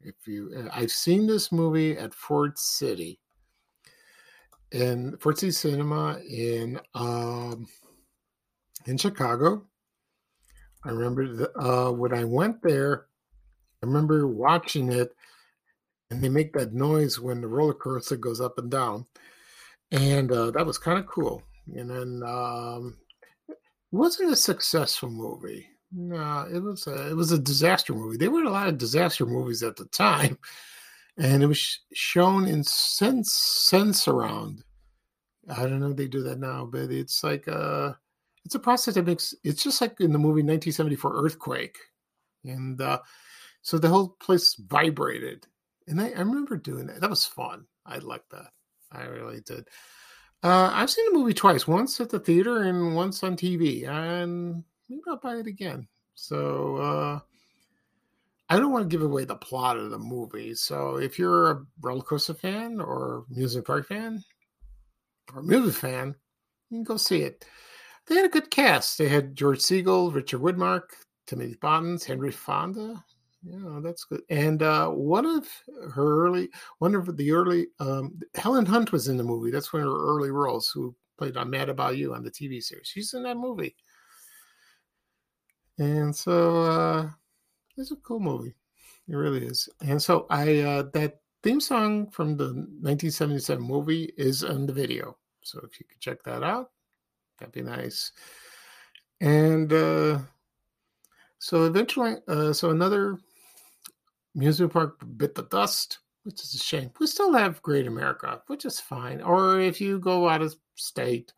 If 0.00 0.14
you, 0.26 0.52
uh, 0.56 0.68
I've 0.72 0.92
seen 0.92 1.26
this 1.26 1.50
movie 1.50 1.96
at 1.96 2.14
Ford 2.14 2.58
City, 2.58 3.18
in 4.72 5.16
Ford 5.18 5.38
City 5.38 5.52
Cinema 5.52 6.20
in 6.28 6.78
um, 6.94 7.66
in 8.86 8.98
Chicago. 8.98 9.64
I 10.84 10.90
remember 10.90 11.26
the, 11.26 11.58
uh, 11.58 11.90
when 11.90 12.14
I 12.14 12.24
went 12.24 12.62
there. 12.62 13.07
I 13.82 13.86
remember 13.86 14.26
watching 14.26 14.92
it, 14.92 15.14
and 16.10 16.22
they 16.22 16.28
make 16.28 16.52
that 16.54 16.72
noise 16.72 17.20
when 17.20 17.40
the 17.40 17.48
roller 17.48 17.74
coaster 17.74 18.16
goes 18.16 18.40
up 18.40 18.58
and 18.58 18.70
down, 18.70 19.06
and 19.90 20.32
uh, 20.32 20.50
that 20.50 20.66
was 20.66 20.78
kind 20.78 20.98
of 20.98 21.06
cool. 21.06 21.42
And 21.74 21.90
then 21.90 22.22
um, 22.26 22.96
wasn't 23.92 24.32
a 24.32 24.36
successful 24.36 25.10
movie. 25.10 25.68
No, 25.92 26.46
it 26.52 26.60
was 26.60 26.86
a, 26.86 27.10
it 27.10 27.14
was 27.14 27.32
a 27.32 27.38
disaster 27.38 27.94
movie. 27.94 28.16
There 28.16 28.30
were 28.30 28.44
a 28.44 28.50
lot 28.50 28.68
of 28.68 28.78
disaster 28.78 29.24
movies 29.24 29.62
at 29.62 29.76
the 29.76 29.86
time, 29.86 30.38
and 31.18 31.42
it 31.42 31.46
was 31.46 31.80
shown 31.94 32.46
in 32.46 32.64
sense 32.64 33.68
Sensurround. 33.70 34.62
I 35.48 35.62
don't 35.62 35.80
know 35.80 35.90
if 35.90 35.96
they 35.96 36.08
do 36.08 36.22
that 36.24 36.38
now, 36.38 36.66
but 36.70 36.90
it's 36.90 37.24
like 37.24 37.46
a 37.46 37.58
uh, 37.58 37.94
it's 38.44 38.54
a 38.54 38.58
process 38.58 38.94
that 38.94 39.06
makes 39.06 39.34
it's 39.44 39.62
just 39.62 39.80
like 39.80 40.00
in 40.00 40.12
the 40.12 40.18
movie 40.18 40.42
1974 40.42 41.24
Earthquake, 41.24 41.76
and 42.44 42.80
uh, 42.80 42.98
so 43.62 43.78
the 43.78 43.88
whole 43.88 44.08
place 44.20 44.54
vibrated. 44.54 45.46
And 45.86 46.00
I, 46.00 46.10
I 46.10 46.20
remember 46.20 46.56
doing 46.56 46.86
that. 46.86 47.00
That 47.00 47.10
was 47.10 47.24
fun. 47.24 47.64
I 47.86 47.98
liked 47.98 48.30
that. 48.30 48.50
I 48.92 49.04
really 49.04 49.40
did. 49.40 49.68
Uh, 50.42 50.70
I've 50.72 50.90
seen 50.90 51.06
the 51.06 51.18
movie 51.18 51.34
twice, 51.34 51.66
once 51.66 52.00
at 52.00 52.10
the 52.10 52.20
theater 52.20 52.62
and 52.62 52.94
once 52.94 53.22
on 53.24 53.36
TV, 53.36 53.88
and 53.88 54.62
maybe 54.88 55.02
I'll 55.08 55.16
buy 55.16 55.36
it 55.36 55.46
again. 55.46 55.88
So 56.14 56.76
uh, 56.76 57.20
I 58.48 58.56
don't 58.58 58.72
want 58.72 58.88
to 58.88 58.94
give 58.94 59.04
away 59.04 59.24
the 59.24 59.36
plot 59.36 59.76
of 59.76 59.90
the 59.90 59.98
movie. 59.98 60.54
So 60.54 60.96
if 60.96 61.18
you're 61.18 61.50
a 61.50 61.64
roller 61.80 62.02
coaster 62.02 62.34
fan 62.34 62.80
or 62.80 63.24
music 63.28 63.66
park 63.66 63.88
fan 63.88 64.22
or 65.34 65.42
movie 65.42 65.72
fan, 65.72 66.14
you 66.70 66.78
can 66.78 66.84
go 66.84 66.96
see 66.96 67.22
it. 67.22 67.44
They 68.06 68.14
had 68.14 68.24
a 68.24 68.30
good 68.30 68.50
cast. 68.50 68.96
They 68.96 69.08
had 69.08 69.36
George 69.36 69.58
Segal, 69.58 70.14
Richard 70.14 70.40
Widmark, 70.40 70.84
Timothy 71.26 71.56
Bottoms, 71.60 72.04
Henry 72.04 72.32
Fonda, 72.32 73.04
yeah, 73.42 73.80
that's 73.82 74.04
good. 74.04 74.22
And 74.30 74.62
uh, 74.62 74.88
one 74.88 75.26
of 75.26 75.48
her 75.92 76.26
early, 76.26 76.48
one 76.78 76.94
of 76.94 77.16
the 77.16 77.32
early, 77.32 77.68
um, 77.78 78.18
Helen 78.34 78.66
Hunt 78.66 78.92
was 78.92 79.08
in 79.08 79.16
the 79.16 79.24
movie. 79.24 79.50
That's 79.50 79.72
one 79.72 79.82
of 79.82 79.88
her 79.88 80.08
early 80.16 80.30
roles. 80.30 80.70
Who 80.70 80.94
played 81.18 81.36
on 81.36 81.50
Mad 81.50 81.68
About 81.68 81.96
You 81.96 82.14
on 82.14 82.22
the 82.22 82.30
TV 82.30 82.62
series. 82.62 82.86
She's 82.86 83.12
in 83.12 83.24
that 83.24 83.36
movie. 83.36 83.76
And 85.78 86.14
so 86.14 86.62
uh, 86.62 87.10
it's 87.76 87.90
a 87.90 87.96
cool 87.96 88.20
movie. 88.20 88.54
It 89.08 89.14
really 89.14 89.44
is. 89.44 89.68
And 89.80 90.00
so 90.00 90.26
I 90.30 90.58
uh, 90.58 90.82
that 90.94 91.20
theme 91.42 91.60
song 91.60 92.10
from 92.10 92.36
the 92.36 92.46
1977 92.46 93.62
movie 93.62 94.12
is 94.16 94.42
on 94.44 94.66
the 94.66 94.72
video. 94.72 95.16
So 95.42 95.60
if 95.64 95.78
you 95.78 95.86
could 95.86 96.00
check 96.00 96.22
that 96.24 96.42
out, 96.42 96.70
that'd 97.38 97.52
be 97.52 97.62
nice. 97.62 98.12
And 99.20 99.72
uh, 99.72 100.18
so 101.38 101.64
eventually, 101.64 102.16
uh, 102.26 102.52
so 102.52 102.70
another 102.70 103.18
Amusement 104.36 104.72
park 104.72 105.02
bit 105.16 105.34
the 105.34 105.42
dust, 105.44 105.98
which 106.24 106.42
is 106.42 106.54
a 106.54 106.58
shame. 106.58 106.90
We 107.00 107.06
still 107.06 107.32
have 107.32 107.62
Great 107.62 107.86
America, 107.86 108.42
which 108.46 108.64
is 108.64 108.80
fine. 108.80 109.20
Or 109.20 109.60
if 109.60 109.80
you 109.80 109.98
go 109.98 110.28
out 110.28 110.42
of 110.42 110.54
state, 110.76 111.32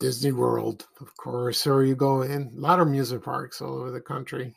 Disney 0.00 0.32
World, 0.32 0.86
of 1.00 1.14
course, 1.16 1.66
or 1.66 1.84
you 1.84 1.94
go 1.94 2.22
in 2.22 2.52
a 2.56 2.60
lot 2.60 2.80
of 2.80 2.88
music 2.88 3.22
parks 3.22 3.60
all 3.60 3.74
over 3.74 3.90
the 3.90 4.00
country. 4.00 4.54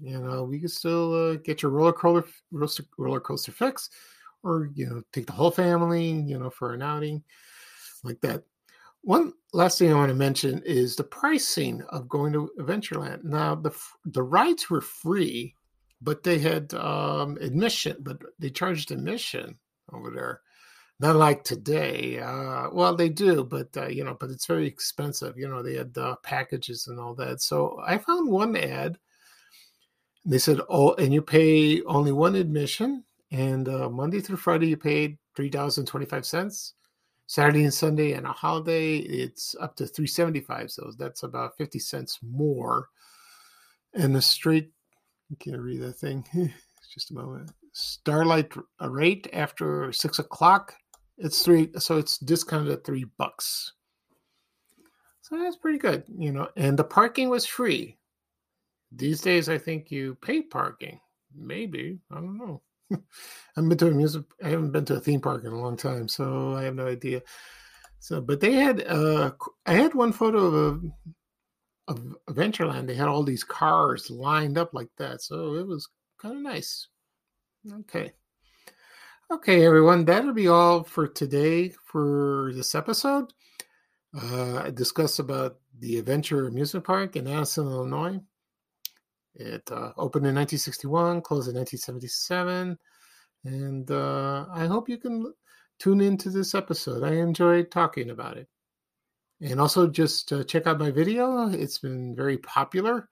You 0.00 0.20
know, 0.20 0.44
we 0.44 0.60
can 0.60 0.68
still 0.68 1.32
uh, 1.32 1.36
get 1.36 1.62
your 1.62 1.70
roller 1.70 1.92
coaster 1.92 2.84
roller 2.98 3.20
coaster 3.20 3.52
fix, 3.52 3.90
or 4.42 4.70
you 4.74 4.86
know, 4.86 5.02
take 5.12 5.26
the 5.26 5.32
whole 5.32 5.50
family, 5.50 6.10
you 6.10 6.38
know, 6.38 6.50
for 6.50 6.74
an 6.74 6.82
outing 6.82 7.22
like 8.04 8.20
that. 8.20 8.44
One 9.02 9.32
last 9.52 9.78
thing 9.78 9.92
I 9.92 9.96
want 9.96 10.10
to 10.10 10.14
mention 10.14 10.62
is 10.64 10.96
the 10.96 11.04
pricing 11.04 11.82
of 11.88 12.08
going 12.08 12.32
to 12.34 12.50
Adventureland. 12.58 13.24
Now, 13.24 13.54
the 13.54 13.72
the 14.04 14.22
rides 14.22 14.70
were 14.70 14.80
free 14.80 15.56
but 16.02 16.22
they 16.22 16.38
had 16.38 16.74
um, 16.74 17.38
admission, 17.40 17.96
but 18.00 18.18
they 18.38 18.50
charged 18.50 18.90
admission 18.90 19.58
over 19.92 20.10
there. 20.10 20.40
Not 21.00 21.16
like 21.16 21.42
today. 21.42 22.20
Uh, 22.20 22.68
well, 22.72 22.94
they 22.94 23.08
do, 23.08 23.44
but 23.44 23.76
uh, 23.76 23.88
you 23.88 24.04
know, 24.04 24.16
but 24.18 24.30
it's 24.30 24.46
very 24.46 24.66
expensive. 24.66 25.36
You 25.36 25.48
know, 25.48 25.62
they 25.62 25.74
had 25.74 25.96
uh, 25.98 26.16
packages 26.22 26.86
and 26.86 27.00
all 27.00 27.14
that. 27.16 27.40
So 27.40 27.80
I 27.84 27.98
found 27.98 28.30
one 28.30 28.56
ad. 28.56 28.98
They 30.24 30.38
said, 30.38 30.60
"Oh, 30.68 30.94
and 30.94 31.12
you 31.12 31.22
pay 31.22 31.82
only 31.82 32.12
one 32.12 32.36
admission, 32.36 33.04
and 33.32 33.68
uh, 33.68 33.88
Monday 33.88 34.20
through 34.20 34.36
Friday 34.36 34.68
you 34.68 34.76
paid 34.76 35.18
three 35.34 35.50
thousand 35.50 35.86
twenty-five 35.86 36.24
cents. 36.24 36.74
Saturday 37.26 37.64
and 37.64 37.74
Sunday 37.74 38.12
and 38.12 38.26
a 38.26 38.32
holiday, 38.32 38.98
it's 38.98 39.56
up 39.60 39.74
to 39.76 39.86
three 39.86 40.06
seventy-five. 40.06 40.70
So 40.70 40.92
that's 40.98 41.24
about 41.24 41.56
fifty 41.56 41.80
cents 41.80 42.20
more." 42.22 42.88
And 43.94 44.14
the 44.14 44.22
straight 44.22 44.70
can't 45.36 45.60
read 45.60 45.80
that 45.80 45.94
thing. 45.94 46.24
Just 46.92 47.10
a 47.10 47.14
moment. 47.14 47.50
Starlight 47.72 48.52
rate 48.80 49.28
after 49.32 49.92
six 49.92 50.18
o'clock. 50.18 50.74
It's 51.18 51.42
three, 51.42 51.70
so 51.78 51.98
it's 51.98 52.18
discounted 52.18 52.72
at 52.72 52.84
three 52.84 53.04
bucks. 53.16 53.72
So 55.22 55.38
that's 55.38 55.56
pretty 55.56 55.78
good, 55.78 56.04
you 56.18 56.32
know. 56.32 56.48
And 56.56 56.78
the 56.78 56.84
parking 56.84 57.30
was 57.30 57.46
free. 57.46 57.96
These 58.90 59.22
days, 59.22 59.48
I 59.48 59.56
think 59.56 59.90
you 59.90 60.16
pay 60.16 60.42
parking. 60.42 61.00
Maybe 61.34 61.98
I 62.10 62.16
don't 62.16 62.36
know. 62.36 62.62
I 62.92 62.98
haven't 63.56 63.70
been 63.70 63.78
to 63.78 63.88
a 63.88 63.90
music. 63.92 64.24
I 64.44 64.48
haven't 64.48 64.72
been 64.72 64.84
to 64.86 64.96
a 64.96 65.00
theme 65.00 65.20
park 65.20 65.44
in 65.44 65.52
a 65.52 65.60
long 65.60 65.76
time, 65.76 66.08
so 66.08 66.54
I 66.54 66.64
have 66.64 66.74
no 66.74 66.86
idea. 66.86 67.22
So, 68.00 68.20
but 68.20 68.40
they 68.40 68.52
had. 68.52 68.84
Uh, 68.86 69.30
I 69.64 69.74
had 69.74 69.94
one 69.94 70.12
photo 70.12 70.38
of 70.38 70.54
of 70.54 70.84
Adventureland, 71.88 72.86
they 72.86 72.94
had 72.94 73.08
all 73.08 73.22
these 73.22 73.44
cars 73.44 74.10
lined 74.10 74.58
up 74.58 74.72
like 74.72 74.90
that. 74.98 75.22
So 75.22 75.54
it 75.54 75.66
was 75.66 75.88
kind 76.20 76.36
of 76.36 76.42
nice. 76.42 76.88
Okay. 77.72 78.12
Okay, 79.30 79.64
everyone, 79.64 80.04
that'll 80.04 80.34
be 80.34 80.48
all 80.48 80.82
for 80.82 81.08
today 81.08 81.70
for 81.70 82.52
this 82.54 82.74
episode. 82.74 83.32
Uh, 84.14 84.62
I 84.64 84.70
discussed 84.70 85.20
about 85.20 85.58
the 85.78 85.98
Adventure 85.98 86.46
Amusement 86.46 86.84
Park 86.84 87.16
in 87.16 87.26
Addison, 87.26 87.66
Illinois. 87.66 88.20
It 89.34 89.62
uh, 89.72 89.92
opened 89.96 90.26
in 90.26 90.34
1961, 90.34 91.22
closed 91.22 91.48
in 91.48 91.56
1977. 91.56 92.78
And 93.44 93.90
uh, 93.90 94.46
I 94.52 94.66
hope 94.66 94.88
you 94.88 94.98
can 94.98 95.32
tune 95.78 96.00
into 96.00 96.28
this 96.28 96.54
episode. 96.54 97.02
I 97.02 97.14
enjoyed 97.14 97.70
talking 97.70 98.10
about 98.10 98.36
it. 98.36 98.48
And 99.42 99.60
also 99.60 99.88
just 99.88 100.32
uh, 100.32 100.44
check 100.44 100.66
out 100.66 100.78
my 100.78 100.90
video. 100.90 101.48
It's 101.48 101.78
been 101.78 102.14
very 102.14 102.38
popular. 102.38 103.08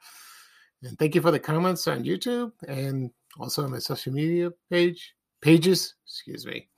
And 0.82 0.98
thank 0.98 1.14
you 1.14 1.20
for 1.20 1.30
the 1.30 1.40
comments 1.40 1.86
on 1.88 2.04
YouTube 2.04 2.52
and 2.66 3.10
also 3.38 3.64
on 3.64 3.72
my 3.72 3.78
social 3.78 4.12
media 4.12 4.50
page 4.70 5.14
pages. 5.42 5.94
Excuse 6.06 6.46
me. 6.46 6.68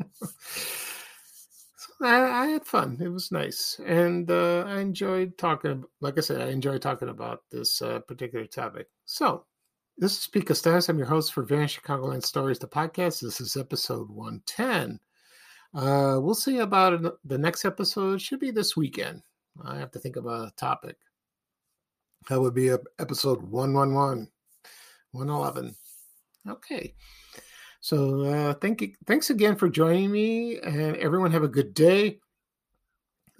so 0.12 1.88
I, 2.02 2.44
I, 2.44 2.46
had 2.46 2.66
fun. 2.66 2.98
It 3.00 3.08
was 3.08 3.32
nice, 3.32 3.80
and 3.84 4.30
uh, 4.30 4.64
I 4.66 4.80
enjoyed 4.80 5.36
talking. 5.38 5.84
Like 6.00 6.18
I 6.18 6.22
said, 6.22 6.40
I 6.40 6.50
enjoyed 6.50 6.82
talking 6.82 7.08
about 7.08 7.42
this 7.50 7.82
uh, 7.82 8.00
particular 8.00 8.46
topic. 8.46 8.88
So 9.04 9.44
this 9.98 10.18
is 10.18 10.26
Pete 10.26 10.46
Costanis. 10.46 10.88
I'm 10.88 10.98
your 10.98 11.06
host 11.06 11.32
for 11.32 11.42
Van 11.42 11.68
Chicagoland 11.68 12.24
Stories, 12.24 12.58
the 12.58 12.66
podcast. 12.66 13.20
This 13.20 13.40
is 13.40 13.56
episode 13.56 14.10
110. 14.10 15.00
Uh, 15.74 16.18
we'll 16.20 16.34
see 16.34 16.58
about 16.58 17.18
the 17.24 17.38
next 17.38 17.64
episode. 17.64 18.20
Should 18.20 18.40
be 18.40 18.50
this 18.50 18.76
weekend. 18.76 19.22
I 19.64 19.76
have 19.78 19.90
to 19.92 19.98
think 19.98 20.16
about 20.16 20.48
a 20.48 20.56
topic. 20.56 20.96
That 22.28 22.40
would 22.40 22.54
be 22.54 22.70
episode 22.98 23.42
111, 23.42 24.28
111. 25.12 25.74
Okay. 26.48 26.94
So 27.80 28.24
uh, 28.24 28.54
thank 28.54 28.82
you. 28.82 28.92
Thanks 29.06 29.30
again 29.30 29.56
for 29.56 29.68
joining 29.68 30.10
me, 30.10 30.58
and 30.58 30.96
everyone 30.96 31.32
have 31.32 31.44
a 31.44 31.48
good 31.48 31.72
day. 31.72 32.18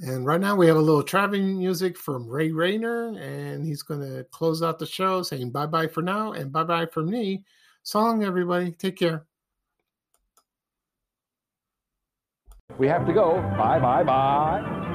And 0.01 0.25
right 0.25 0.41
now 0.41 0.57
we 0.57 0.67
have 0.67 0.79
a 0.79 0.81
little 0.81 1.03
traveling 1.03 1.59
music 1.59 1.99
from 1.99 2.27
Ray 2.27 2.53
Rayner, 2.53 3.09
and 3.19 3.67
he's 3.67 3.83
going 3.83 4.01
to 4.01 4.25
close 4.31 4.63
out 4.63 4.79
the 4.79 4.87
show 4.87 5.23
saying 5.23 5.51
bye 5.51 5.67
bye 5.67 5.89
for 5.89 6.01
now 6.01 6.33
and 6.33 6.51
bye 6.51 6.65
bye 6.65 6.87
from 6.87 7.11
me. 7.11 7.45
So 7.83 8.01
long, 8.01 8.25
everybody. 8.25 8.73
Take 8.73 8.97
care. 8.97 9.27
We 12.79 12.87
have 12.89 13.07
to 13.07 13.13
go. 13.13 13.37
Bye, 13.59 13.79
bye, 13.79 14.03
bye. 14.03 14.87